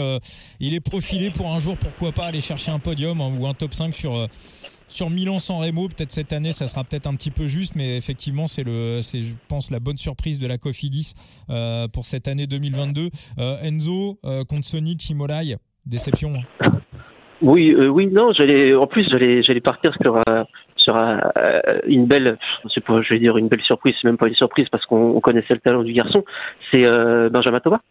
il 0.59 0.75
est 0.75 0.83
profilé 0.83 1.31
pour 1.31 1.51
un 1.51 1.59
jour, 1.59 1.77
pourquoi 1.77 2.11
pas 2.11 2.25
aller 2.25 2.41
chercher 2.41 2.71
un 2.71 2.79
podium 2.79 3.21
hein, 3.21 3.31
ou 3.39 3.47
un 3.47 3.53
top 3.53 3.73
5 3.73 3.93
sur 3.95 4.27
sur 4.87 5.09
Milan 5.09 5.39
sans 5.39 5.59
Remo, 5.59 5.87
peut-être 5.87 6.11
cette 6.11 6.33
année, 6.33 6.51
ça 6.51 6.67
sera 6.67 6.83
peut-être 6.83 7.07
un 7.07 7.15
petit 7.15 7.31
peu 7.31 7.47
juste, 7.47 7.75
mais 7.75 7.97
effectivement, 7.97 8.47
c'est 8.47 8.63
le, 8.63 9.01
je 9.01 9.33
pense, 9.49 9.71
la 9.71 9.79
bonne 9.79 9.97
surprise 9.97 10.39
de 10.39 10.47
la 10.47 10.57
Cofidis 10.57 11.13
euh, 11.49 11.87
pour 11.87 12.05
cette 12.05 12.27
année 12.27 12.47
2022. 12.47 13.09
Euh, 13.39 13.57
Enzo 13.63 14.17
euh, 14.25 14.43
contre 14.43 14.65
Sonic, 14.65 15.01
Chimolai, 15.01 15.57
déception. 15.85 16.33
Hein. 16.61 16.69
Oui, 17.41 17.71
euh, 17.71 17.87
oui, 17.87 18.07
non, 18.07 18.31
j'allais, 18.31 18.73
en 18.73 18.87
plus, 18.87 19.07
j'allais, 19.09 19.61
partir 19.61 19.93
sur 20.01 20.21
sur 20.77 20.95
une 21.85 22.05
belle, 22.05 22.37
je 22.73 23.09
vais 23.13 23.19
dire 23.19 23.37
une 23.37 23.49
belle 23.49 23.61
surprise, 23.61 23.93
c'est 24.01 24.07
même 24.07 24.17
pas 24.17 24.29
une 24.29 24.35
surprise 24.35 24.67
parce 24.71 24.85
qu'on 24.85 25.19
connaissait 25.19 25.53
le 25.53 25.59
talent 25.59 25.83
du 25.83 25.91
garçon. 25.91 26.23
C'est 26.71 26.83
Benjamin 27.29 27.59
Thomas 27.59 27.81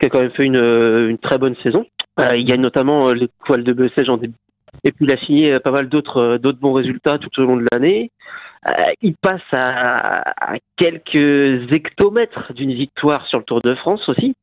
qui 0.00 0.06
a 0.06 0.10
quand 0.10 0.20
même 0.20 0.30
fait 0.30 0.44
une, 0.44 1.18
très 1.18 1.38
bonne 1.38 1.56
saison. 1.62 1.86
il 2.34 2.48
y 2.48 2.52
a 2.52 2.56
notamment 2.56 3.12
l'étoile 3.12 3.64
de 3.64 3.72
Bessège 3.72 4.08
en 4.08 4.16
début 4.16 4.36
et 4.84 4.92
puis 4.92 5.06
il 5.06 5.12
a 5.12 5.16
signé 5.18 5.52
euh, 5.52 5.60
pas 5.60 5.70
mal 5.70 5.88
d'autres 5.88 6.20
euh, 6.20 6.38
d'autres 6.38 6.58
bons 6.58 6.72
résultats 6.72 7.18
tout 7.18 7.30
au 7.40 7.44
long 7.44 7.56
de 7.56 7.66
l'année. 7.72 8.10
Euh, 8.70 8.92
il 9.02 9.14
passe 9.14 9.42
à, 9.52 10.54
quelques 10.76 11.72
hectomètres 11.72 12.52
d'une 12.52 12.72
victoire 12.72 13.26
sur 13.26 13.38
le 13.38 13.44
Tour 13.44 13.60
de 13.60 13.74
France 13.74 14.08
aussi. 14.08 14.34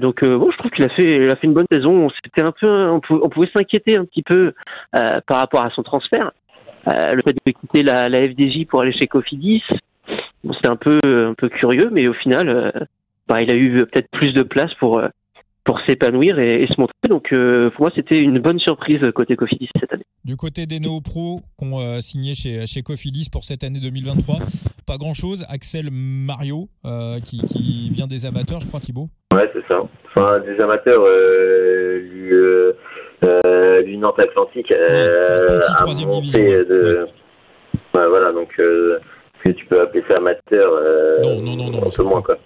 Donc 0.00 0.24
bon, 0.24 0.50
je 0.50 0.58
trouve 0.58 0.70
qu'il 0.70 0.84
a 0.84 0.88
fait, 0.88 1.16
il 1.16 1.30
a 1.30 1.36
fait 1.36 1.46
une 1.46 1.52
bonne 1.52 1.66
saison. 1.70 2.08
C'était 2.24 2.42
un 2.42 2.52
peu, 2.52 2.90
on 2.90 3.00
pouvait, 3.28 3.48
s'inquiéter 3.52 3.96
un 3.96 4.04
petit 4.04 4.22
peu 4.22 4.52
par 4.92 5.38
rapport 5.38 5.62
à 5.62 5.70
son 5.70 5.82
transfert. 5.82 6.32
Le 6.86 7.20
fait 7.22 7.32
de 7.32 7.52
quitter 7.52 7.82
la, 7.82 8.08
la, 8.08 8.28
FDJ 8.28 8.66
pour 8.66 8.80
aller 8.80 8.92
chez 8.92 9.06
Cofidis, 9.06 9.62
bon, 10.44 10.52
c'était 10.52 10.68
un 10.68 10.76
peu, 10.76 10.98
un 11.04 11.34
peu 11.34 11.48
curieux, 11.48 11.90
mais 11.92 12.08
au 12.08 12.14
final, 12.14 12.86
bah, 13.28 13.42
il 13.42 13.50
a 13.50 13.54
eu 13.54 13.86
peut-être 13.86 14.10
plus 14.10 14.32
de 14.32 14.42
place 14.42 14.74
pour 14.74 15.00
pour 15.64 15.80
s'épanouir 15.86 16.38
et, 16.38 16.66
se 16.66 16.80
montrer. 16.80 16.94
Donc 17.08 17.32
euh, 17.32 17.70
pour 17.70 17.82
moi, 17.82 17.92
c'était 17.94 18.18
une 18.18 18.38
bonne 18.38 18.58
surprise 18.58 19.00
côté 19.14 19.36
Cofidis 19.36 19.68
cette 19.78 19.92
année. 19.92 20.04
Du 20.24 20.36
côté 20.36 20.66
des 20.66 20.80
néo-pros 20.80 21.40
qu'on 21.56 21.78
a 21.78 21.82
euh, 21.82 22.00
signé 22.00 22.34
chez, 22.34 22.66
chez 22.66 22.82
Cofidis 22.82 23.28
pour 23.30 23.42
cette 23.42 23.64
année 23.64 23.80
2023, 23.80 24.36
pas 24.86 24.96
grand-chose. 24.98 25.44
Axel 25.48 25.88
Mario, 25.92 26.68
euh, 26.84 27.18
qui, 27.20 27.38
qui, 27.46 27.90
vient 27.92 28.06
des 28.06 28.26
amateurs, 28.26 28.60
je 28.60 28.68
crois, 28.68 28.80
Thibaut 28.80 29.08
Ouais, 29.32 29.50
c'est 29.52 29.66
ça. 29.66 29.80
Enfin, 30.08 30.40
des 30.40 30.60
amateurs, 30.60 31.04
lui, 32.02 32.32
lui 33.84 33.98
Nantes 33.98 34.18
Atlantique. 34.18 34.70
Ouais, 34.70 35.60
troisième 35.78 36.10
division. 36.10 36.40
De... 36.40 37.06
Ouais. 37.94 38.08
voilà, 38.08 38.32
donc 38.32 38.48
que 38.56 39.50
tu 39.50 39.66
peux 39.66 39.80
appeler 39.80 40.04
ça 40.08 40.18
amateur 40.18 40.72
non, 41.24 41.40
non, 41.40 41.56
non, 41.56 41.70
non, 41.70 41.86
un 41.86 41.90
peu 41.96 42.02
moins, 42.04 42.22
quoi. 42.22 42.38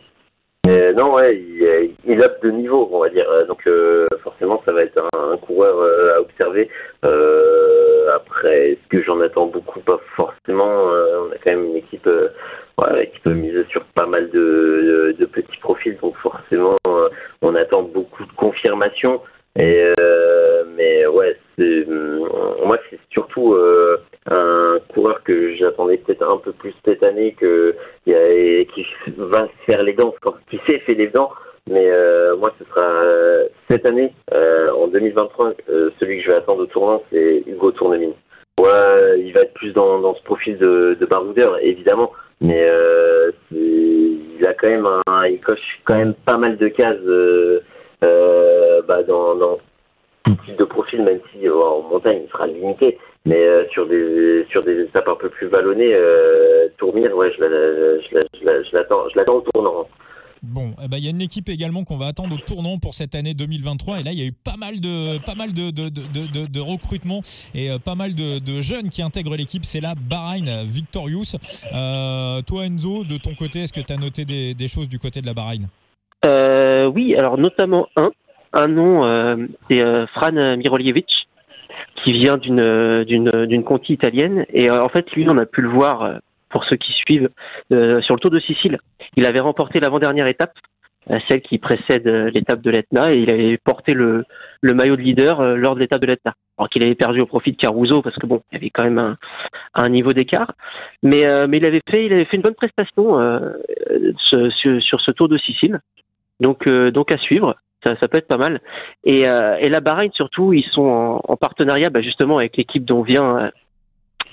Non, 0.97 1.13
ouais, 1.15 1.37
il, 1.37 1.95
il 2.07 2.23
up 2.23 2.43
de 2.43 2.51
niveau, 2.51 2.89
on 2.91 3.01
va 3.01 3.11
dire. 3.11 3.27
Donc 3.49 3.67
euh, 3.67 4.07
forcément, 4.23 4.63
ça 4.65 4.73
va 4.73 4.83
être 4.83 4.99
un, 5.15 5.37
coureur 5.37 5.79
euh, 5.79 6.17
à 6.17 6.21
observer. 6.23 6.71
Euh, 7.05 8.15
après, 8.15 8.71
est-ce 8.71 8.89
que 8.89 9.03
j'en 9.03 9.21
attends 9.21 9.47
beaucoup? 9.47 9.81
Pas 9.81 10.01
forcément. 10.17 10.65
on 10.65 11.33
a 11.33 11.37
quand 11.45 11.51
même 11.51 11.67
une 11.67 11.77
équipe 11.77 12.09
ouais, 12.79 13.13
sur 13.69 13.85
pas 13.95 14.07
mal 14.07 14.31
de, 14.31 14.39
de, 14.39 15.17
de 15.19 15.27
petits 15.27 15.59
profils, 15.61 15.99
donc 16.01 16.17
forcément, 16.17 16.77
on 17.43 17.55
attend 17.55 17.83
beaucoup 17.83 18.25
de 18.25 18.33
confirmations. 18.33 19.21
Et 19.59 19.93
mais 20.77 21.07
ouais, 21.07 21.37
moi 22.65 22.79
c'est 22.91 22.99
surtout 23.11 23.57
un 24.27 24.79
coureur 24.93 25.23
que 25.25 25.55
j'attendais 25.57 25.99
peut-être 25.99 26.23
un 26.23 26.39
peu 26.39 26.53
plus 26.53 26.75
cette 26.85 27.03
année 27.03 27.33
que 27.33 27.75
qui 28.05 28.87
va 29.17 29.47
se 29.47 29.65
faire 29.65 29.83
les 29.83 29.95
dents, 29.95 30.15
qui 30.51 30.61
s'est 30.67 30.81
fait 30.81 30.95
les 30.95 31.09
dents. 31.09 31.31
Mais 31.69 31.91
euh, 31.91 32.37
moi, 32.37 32.53
ce 32.59 32.65
sera 32.65 32.81
euh, 32.81 33.49
cette 33.69 33.87
année, 33.87 34.13
euh, 34.33 34.71
en 34.73 34.87
2023, 34.87 35.55
celui 35.99 36.19
que 36.19 36.25
je 36.25 36.31
vais 36.31 36.37
attendre 36.37 36.63
au 36.63 36.67
tournant, 36.67 37.03
c'est 37.11 37.43
Hugo 37.47 37.73
Tournemine. 37.73 38.13
Ouais, 38.61 39.21
il 39.21 39.33
va 39.33 39.41
être 39.43 39.55
plus 39.55 39.73
dans, 39.73 39.99
dans 39.99 40.15
ce 40.15 40.23
profil 40.23 40.57
de, 40.59 40.97
de 40.99 41.07
baroudeur, 41.07 41.59
évidemment, 41.61 42.13
mais 42.41 42.71
il 43.51 44.47
a 44.47 44.55
quand 44.55 44.69
même 44.69 44.89
il 45.29 45.41
coche 45.41 45.81
quand 45.85 45.97
même 45.97 46.15
pas 46.15 46.39
mal 46.39 46.57
de 46.57 46.69
cases 46.69 46.97
bah, 48.01 49.03
dans, 49.03 49.59
type 50.45 50.57
de 50.59 50.65
profil, 50.65 51.03
même 51.03 51.21
si 51.33 51.49
en 51.49 51.83
montagne 51.83 52.23
il 52.25 52.31
sera 52.31 52.47
limité. 52.47 52.99
Mais 53.25 53.45
euh, 53.45 53.65
sur 53.71 53.87
des 53.87 54.47
sur 54.51 54.63
des 54.63 54.83
étapes 54.83 55.09
un 55.09 55.17
peu 55.17 55.29
plus 55.29 55.49
vallonnées, 55.49 55.95
euh, 55.95 56.69
Tourmire, 56.79 57.15
ouais, 57.17 57.33
je 57.33 57.43
l'attends, 58.73 59.09
je 59.09 59.17
l'attends 59.19 59.37
au 59.37 59.45
tournant. 59.53 59.87
Bon, 60.43 60.75
eh 60.83 60.89
ben, 60.89 60.99
il 60.99 61.05
y 61.05 61.07
a 61.09 61.11
une 61.11 61.21
équipe 61.23 61.49
également 61.49 61.83
qu'on 61.85 61.97
va 61.97 62.07
attendre 62.07 62.37
au 62.37 62.39
tournant 62.39 62.79
pour 62.79 62.95
cette 62.95 63.15
année 63.15 63.35
2023. 63.35 64.01
Et 64.01 64.03
là, 64.03 64.13
il 64.13 64.19
y 64.19 64.23
a 64.23 64.27
eu 64.27 64.33
pas 64.33 64.57
mal 64.57 64.81
de, 64.81 65.19
pas 65.25 65.35
mal 65.35 65.53
de, 65.53 65.71
de, 65.71 65.89
de, 65.89 66.47
de 66.47 66.61
recrutements 66.61 67.23
et 67.55 67.71
euh, 67.71 67.79
pas 67.79 67.95
mal 67.95 68.15
de, 68.15 68.61
jeunes 68.61 68.91
qui 68.91 69.03
intègrent 69.03 69.37
l'équipe. 69.37 69.65
C'est 69.65 69.81
là 69.81 69.95
Bahreïn 69.99 70.65
Victorious. 70.65 71.37
Euh, 71.75 72.43
toi, 72.43 72.65
Enzo, 72.65 73.05
de 73.05 73.19
ton 73.19 73.35
côté, 73.35 73.63
est-ce 73.63 73.73
que 73.73 73.81
tu 73.81 73.93
as 73.93 73.97
noté 73.97 74.25
des, 74.25 74.55
des, 74.55 74.69
choses 74.69 74.89
du 74.89 74.99
côté 74.99 75.21
de 75.21 75.27
la 75.27 75.35
Bahreïn? 75.35 75.67
Euh, 76.25 76.87
Oui, 76.87 77.15
alors 77.17 77.39
notamment 77.39 77.89
un. 77.97 78.11
Un 78.59 78.69
nom, 78.69 79.05
euh, 79.05 79.37
c'est 79.69 79.83
Fran 80.15 80.33
Mirolievich 80.57 81.27
qui 82.03 82.13
vient 82.13 82.39
d'une 82.39 83.05
d'une 83.05 83.31
d'une 83.47 83.65
conti 83.65 83.93
italienne 83.93 84.47
et 84.53 84.71
euh, 84.71 84.85
en 84.85 84.89
fait 84.89 85.11
lui 85.13 85.29
on 85.29 85.39
a 85.39 85.47
pu 85.47 85.63
le 85.63 85.69
voir 85.69 86.03
euh, 86.03 86.19
pour 86.51 86.65
ceux 86.65 86.77
qui 86.77 86.93
suivent 86.93 87.31
euh, 87.73 88.01
sur 88.03 88.15
le 88.15 88.21
Tour 88.21 88.31
de 88.31 88.39
Sicile. 88.39 88.79
Il 89.17 89.27
avait 89.27 89.41
remporté 89.41 89.81
l'avant-dernière 89.81 90.29
étape, 90.29 90.53
celle 91.29 91.41
qui 91.41 91.59
précède 91.59 92.07
l'étape 92.07 92.61
de 92.63 92.71
l'Etna 92.71 93.13
et 93.13 93.19
il 93.19 93.31
avait 93.31 93.59
porté 93.59 93.93
le 93.93 94.25
le 94.61 94.75
maillot 94.75 94.97
de 94.97 95.03
leader 95.03 95.57
lors 95.57 95.75
de 95.75 95.81
l'étape 95.81 96.01
de 96.01 96.07
l'Etna. 96.07 96.35
Alors 96.59 96.69
qu'il 96.69 96.83
avait 96.83 96.95
perdu 96.95 97.21
au 97.21 97.27
profit 97.27 97.53
de 97.53 97.57
Caruso 97.57 98.03
parce 98.03 98.17
que 98.17 98.27
bon, 98.27 98.43
il 98.51 98.55
y 98.55 98.59
avait 98.59 98.71
quand 98.71 98.85
même 98.85 98.99
un, 98.99 99.17
un 99.75 99.89
niveau 99.89 100.13
d'écart, 100.13 100.53
mais 101.03 101.25
mais 101.49 101.59
il 101.59 101.67
avait 101.67 101.83
fait 101.91 102.07
il 102.07 102.13
avait 102.13 102.25
fait 102.25 102.37
une 102.37 102.43
bonne 102.43 102.55
prestation 102.55 103.19
sur, 104.19 104.53
sur 104.83 105.01
ce 105.01 105.11
Tour 105.11 105.29
de 105.29 105.39
Sicile. 105.39 105.81
Donc 106.41 106.69
donc 106.69 107.13
à 107.13 107.19
suivre 107.19 107.57
ça, 107.85 108.09
peut 108.09 108.19
être 108.19 108.27
pas 108.27 108.37
mal. 108.37 108.61
Et, 109.05 109.29
euh, 109.29 109.57
et 109.61 109.69
la 109.69 109.81
Bahreïn 109.81 110.11
surtout, 110.13 110.53
ils 110.53 110.65
sont 110.65 110.83
en, 110.83 111.21
en 111.23 111.37
partenariat 111.37 111.91
bah, 111.91 112.03
justement 112.03 112.39
avec 112.39 112.57
l'équipe 112.57 112.85
dont 112.85 113.03
vient 113.03 113.39
euh, 113.39 113.51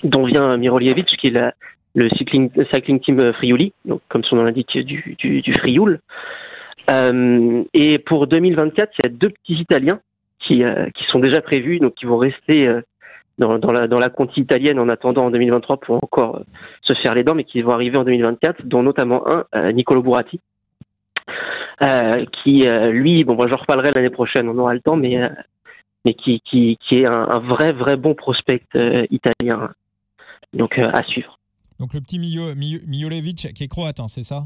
dont 0.02 0.24
vient 0.24 0.58
qui 0.58 1.26
est 1.28 1.54
le 1.94 2.08
cycling, 2.10 2.50
cycling 2.72 3.00
team 3.00 3.32
Friuli, 3.34 3.72
donc 3.84 4.00
comme 4.08 4.24
son 4.24 4.36
nom 4.36 4.44
l'indique 4.44 4.76
du, 4.78 5.16
du, 5.18 5.54
Frioul. 5.54 6.00
Euh, 6.90 7.62
et 7.72 7.98
pour 7.98 8.26
2024, 8.26 8.92
il 8.98 9.06
y 9.06 9.08
a 9.08 9.16
deux 9.16 9.30
petits 9.30 9.54
Italiens 9.54 10.00
qui, 10.40 10.64
euh, 10.64 10.86
sont 11.10 11.20
déjà 11.20 11.40
prévus, 11.40 11.78
donc 11.78 11.94
qui 11.94 12.04
vont 12.04 12.18
rester 12.18 12.68
euh, 12.68 12.82
dans, 13.38 13.58
dans, 13.58 13.72
la, 13.72 13.88
dans 13.88 13.98
la 13.98 14.10
conti 14.10 14.40
italienne 14.40 14.78
en 14.78 14.88
attendant 14.88 15.26
en 15.26 15.30
2023 15.30 15.78
pour 15.78 15.96
encore 16.02 16.42
se 16.82 16.92
faire 16.94 17.14
les 17.14 17.24
dents, 17.24 17.34
mais 17.34 17.44
qui 17.44 17.62
vont 17.62 17.72
arriver 17.72 17.96
en 17.96 18.04
2024, 18.04 18.66
dont 18.66 18.82
notamment 18.82 19.24
un, 19.52 19.72
Nicolo 19.72 20.02
Buratti, 20.02 20.36
euh, 20.36 20.53
qui 22.42 22.66
euh, 22.66 22.90
lui, 22.90 23.24
bon, 23.24 23.36
j'en 23.48 23.56
reparlerai 23.56 23.90
l'année 23.94 24.10
prochaine, 24.10 24.48
on 24.48 24.58
aura 24.58 24.74
le 24.74 24.80
temps, 24.80 24.96
mais 24.96 25.22
euh, 25.22 25.28
mais 26.04 26.14
qui, 26.14 26.40
qui, 26.40 26.76
qui 26.86 26.96
est 26.96 27.06
un, 27.06 27.38
vrai 27.38 27.72
vrai 27.72 27.96
bon 27.96 28.14
prospect 28.14 28.62
italien, 29.10 29.70
donc 30.52 30.78
à 30.78 31.02
suivre. 31.04 31.38
Donc 31.80 31.94
le 31.94 32.00
petit 32.00 32.18
Mijolevic 32.18 33.54
qui 33.54 33.64
est 33.64 33.68
croate, 33.68 34.00
hein, 34.00 34.08
c'est 34.08 34.22
ça? 34.22 34.44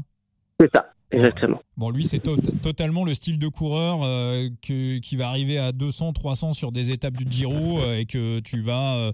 C'est 0.59 0.71
ça. 0.73 0.93
Exactement. 1.11 1.59
Bon, 1.75 1.89
lui, 1.89 2.05
c'est 2.05 2.21
totalement 2.61 3.03
le 3.03 3.13
style 3.13 3.39
de 3.39 3.47
coureur 3.47 3.99
que, 4.61 4.99
qui 4.99 5.15
va 5.17 5.27
arriver 5.27 5.57
à 5.57 5.71
200, 5.71 6.13
300 6.13 6.53
sur 6.53 6.71
des 6.71 6.91
étapes 6.91 7.17
du 7.17 7.25
Giro 7.29 7.79
et 7.93 8.05
que 8.05 8.39
tu 8.39 8.61
vas 8.61 9.11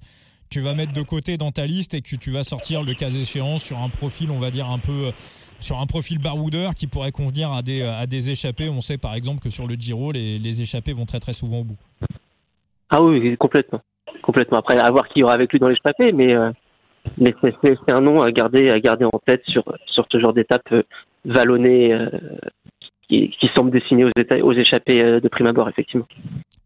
tu 0.49 0.61
vas 0.61 0.73
mettre 0.73 0.93
de 0.93 1.01
côté 1.01 1.37
dans 1.37 1.51
ta 1.51 1.65
liste 1.65 1.93
et 1.93 2.01
que 2.01 2.15
tu 2.15 2.31
vas 2.31 2.43
sortir 2.43 2.83
le 2.83 2.93
cas 2.93 3.09
échéant 3.09 3.57
sur 3.57 3.79
un 3.79 3.89
profil, 3.89 4.31
on 4.31 4.39
va 4.39 4.51
dire 4.51 4.69
un 4.69 4.79
peu 4.79 5.11
sur 5.59 5.79
un 5.79 5.85
profil 5.85 6.19
baroudeur 6.19 6.75
qui 6.75 6.87
pourrait 6.87 7.11
convenir 7.11 7.51
à 7.51 7.61
des, 7.61 7.81
à 7.81 8.05
des 8.05 8.29
échappés. 8.29 8.69
On 8.69 8.81
sait 8.81 8.97
par 8.97 9.15
exemple 9.15 9.41
que 9.41 9.49
sur 9.49 9.67
le 9.67 9.75
Giro, 9.75 10.11
les, 10.11 10.39
les 10.39 10.61
échappés 10.61 10.93
vont 10.93 11.05
très 11.05 11.19
très 11.19 11.33
souvent 11.33 11.59
au 11.59 11.63
bout. 11.63 11.77
Ah 12.89 13.01
oui, 13.01 13.35
complètement. 13.37 13.81
complètement. 14.21 14.59
Après, 14.59 14.77
à 14.77 14.91
voir 14.91 15.07
qui 15.09 15.23
aura 15.23 15.33
avec 15.33 15.51
lui 15.51 15.59
dans 15.59 15.69
l'échappée, 15.69 16.11
mais 16.11 16.35
mais 17.17 17.35
c'est 17.61 17.91
un 17.91 18.01
nom 18.01 18.21
à 18.21 18.31
garder 18.31 18.69
à 18.69 18.79
garder 18.79 19.05
en 19.05 19.19
tête 19.25 19.43
sur 19.47 19.63
sur 19.87 20.05
ce 20.11 20.19
genre 20.19 20.33
d'étape 20.33 20.73
vallonnée 21.23 21.97
qui, 23.07 23.29
qui, 23.29 23.49
semble 23.55 23.71
dessiner 23.71 24.05
aux, 24.05 24.09
aux 24.43 24.53
échappées 24.53 25.19
de 25.21 25.27
prime 25.27 25.47
abord, 25.47 25.69
effectivement. 25.69 26.07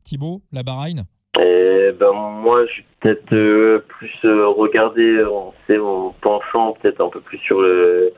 Thibaut, 0.03 0.41
la 0.51 0.63
Bahreïn? 0.63 1.05
Eh 1.37 1.91
ben 1.91 2.11
moi, 2.11 2.65
je 2.65 2.71
suis 2.71 2.85
peut-être 2.99 3.33
euh, 3.33 3.83
plus 3.87 4.11
euh, 4.25 4.47
regardé 4.47 5.23
en, 5.23 5.53
en 5.69 6.15
penchant 6.21 6.73
peut-être 6.81 7.01
un 7.01 7.09
peu 7.09 7.21
plus 7.21 7.37
sur 7.39 7.61
le 7.61 8.11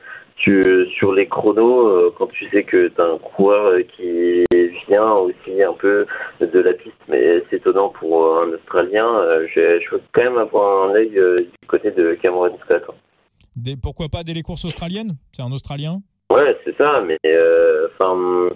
sur 0.44 1.12
les 1.12 1.28
chronos 1.28 1.86
euh, 1.86 2.14
quand 2.18 2.26
tu 2.28 2.48
sais 2.50 2.64
que 2.64 2.88
tu 2.88 3.00
as 3.00 3.04
un 3.04 3.18
coureur 3.18 3.78
qui 3.94 4.44
vient 4.88 5.12
aussi 5.12 5.62
un 5.62 5.74
peu 5.74 6.04
de 6.40 6.58
la 6.58 6.72
piste, 6.72 6.96
mais 7.06 7.44
c'est 7.48 7.56
étonnant 7.56 7.90
pour 7.90 8.38
un 8.38 8.48
Australien. 8.48 9.06
je, 9.54 9.80
je 9.80 9.94
veux 9.94 10.00
quand 10.12 10.24
même 10.24 10.38
avoir 10.38 10.88
un 10.90 10.94
œil 10.94 11.10
du 11.10 11.68
côté 11.68 11.92
de 11.92 12.14
Cameron 12.14 12.58
Scott. 12.64 12.82
Des, 13.54 13.76
pourquoi 13.76 14.08
pas 14.08 14.24
dès 14.24 14.32
les 14.32 14.42
courses 14.42 14.64
australiennes? 14.64 15.12
C'est 15.32 15.42
un 15.42 15.52
Australien? 15.52 15.98
Ouais, 16.30 16.56
c'est 16.64 16.76
ça, 16.76 17.02
mais 17.06 17.18
enfin. 18.00 18.48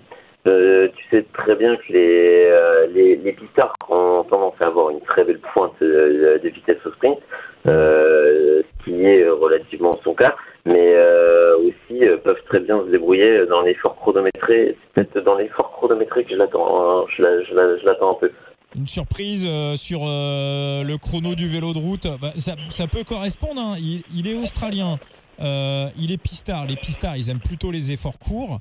Euh, 0.46 0.88
tu 0.94 1.04
sais 1.10 1.24
très 1.32 1.56
bien 1.56 1.76
que 1.76 1.92
les, 1.92 2.46
euh, 2.50 2.86
les, 2.94 3.32
pistards 3.32 3.74
ont 3.88 4.24
tendance 4.24 4.54
à 4.60 4.66
avoir 4.66 4.90
une 4.90 5.00
très 5.00 5.24
belle 5.24 5.40
pointe 5.40 5.72
de, 5.80 6.40
vitesse 6.44 6.78
au 6.84 6.92
sprint, 6.92 7.18
euh, 7.66 8.62
ce 8.62 8.84
qui 8.84 9.04
est 9.04 9.28
relativement 9.28 9.98
son 10.04 10.14
cas, 10.14 10.36
mais 10.64 10.94
aussi 11.56 12.06
peuvent 12.22 12.42
très 12.46 12.60
bien 12.60 12.80
se 12.84 12.90
débrouiller 12.90 13.46
dans 13.46 13.62
l'effort 13.62 13.96
chronométré. 13.96 14.76
C'est 14.94 15.04
peut-être 15.04 15.24
dans 15.24 15.36
l'effort 15.36 15.72
chronométré 15.72 16.24
que 16.24 16.30
je 16.30 16.36
l'attends, 16.36 17.00
hein. 17.02 17.04
je 17.18 17.84
l'attends 17.84 18.12
un 18.12 18.20
peu. 18.20 18.30
Une 18.76 18.86
surprise 18.86 19.48
sur 19.76 20.00
le 20.00 20.96
chrono 20.96 21.34
du 21.34 21.48
vélo 21.48 21.72
de 21.72 21.78
route, 21.78 22.06
bah, 22.20 22.32
ça, 22.38 22.86
peut 22.86 23.04
correspondre. 23.04 23.60
Hein. 23.60 23.76
Il, 23.78 24.28
est 24.28 24.34
australien, 24.34 24.98
il 25.40 26.12
est 26.12 26.22
pistard. 26.22 26.66
Les 26.66 26.76
pistards, 26.76 27.16
ils 27.16 27.30
aiment 27.30 27.40
plutôt 27.40 27.72
les 27.72 27.90
efforts 27.90 28.18
courts 28.18 28.60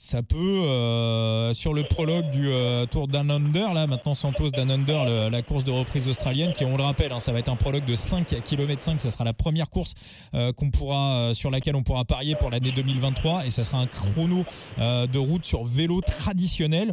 ça 0.00 0.22
peut 0.22 0.38
euh, 0.38 1.52
sur 1.52 1.74
le 1.74 1.82
prologue 1.82 2.30
du 2.30 2.48
euh, 2.48 2.86
Tour 2.86 3.06
d'un 3.06 3.28
Under 3.28 3.74
là 3.74 3.86
maintenant 3.86 4.14
Santos 4.14 4.48
d'un 4.48 4.70
Under 4.70 5.28
la 5.28 5.42
course 5.42 5.62
de 5.62 5.70
reprise 5.70 6.08
australienne 6.08 6.54
qui 6.54 6.64
on 6.64 6.78
le 6.78 6.82
rappelle 6.82 7.12
hein, 7.12 7.20
ça 7.20 7.32
va 7.32 7.38
être 7.38 7.50
un 7.50 7.56
prologue 7.56 7.84
de 7.84 7.94
5 7.94 8.40
km 8.42 8.80
5 8.80 8.98
ça 8.98 9.10
sera 9.10 9.24
la 9.24 9.34
première 9.34 9.68
course 9.68 9.92
euh, 10.32 10.54
qu'on 10.54 10.70
pourra 10.70 11.32
sur 11.34 11.50
laquelle 11.50 11.76
on 11.76 11.82
pourra 11.82 12.06
parier 12.06 12.34
pour 12.34 12.48
l'année 12.48 12.72
2023 12.72 13.44
et 13.44 13.50
ça 13.50 13.62
sera 13.62 13.76
un 13.76 13.86
chrono 13.86 14.46
de 14.78 15.18
route 15.18 15.44
sur 15.44 15.64
vélo 15.64 16.00
traditionnel. 16.00 16.92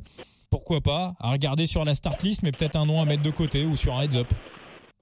Pourquoi 0.49 0.81
pas 0.81 1.13
à 1.21 1.31
regarder 1.31 1.65
sur 1.65 1.85
la 1.85 1.95
start 1.95 2.21
list 2.23 2.43
mais 2.43 2.51
peut-être 2.51 2.75
un 2.75 2.85
nom 2.85 3.01
à 3.01 3.05
mettre 3.05 3.23
de 3.23 3.31
côté 3.31 3.63
ou 3.63 3.77
sur 3.77 3.95
un 3.95 4.01
heads 4.01 4.17
up. 4.17 4.27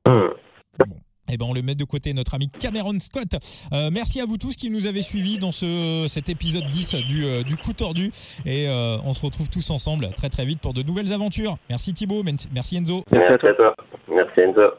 Bon. 0.05 0.97
Eh 1.31 1.37
ben 1.37 1.45
on 1.49 1.53
le 1.53 1.61
met 1.61 1.75
de 1.75 1.83
côté, 1.83 2.13
notre 2.13 2.35
ami 2.35 2.49
Cameron 2.49 2.99
Scott. 2.99 3.33
Euh, 3.73 3.89
merci 3.91 4.21
à 4.21 4.25
vous 4.25 4.37
tous 4.37 4.55
qui 4.55 4.69
nous 4.69 4.85
avez 4.85 5.01
suivis 5.01 5.39
dans 5.39 5.51
ce, 5.51 6.05
cet 6.07 6.29
épisode 6.29 6.65
10 6.69 6.95
du, 7.07 7.25
euh, 7.25 7.43
du 7.43 7.57
coup 7.57 7.73
tordu. 7.73 8.11
Et 8.45 8.67
euh, 8.67 8.97
on 9.05 9.13
se 9.13 9.25
retrouve 9.25 9.49
tous 9.49 9.71
ensemble 9.71 10.09
très 10.15 10.29
très 10.29 10.45
vite 10.45 10.61
pour 10.61 10.73
de 10.73 10.83
nouvelles 10.83 11.13
aventures. 11.13 11.57
Merci 11.69 11.93
Thibaut, 11.93 12.23
merci 12.23 12.77
Enzo. 12.77 13.03
Merci 13.11 13.47
à 13.47 13.53
toi. 13.53 13.75
Merci 14.07 14.41
Enzo. 14.41 14.75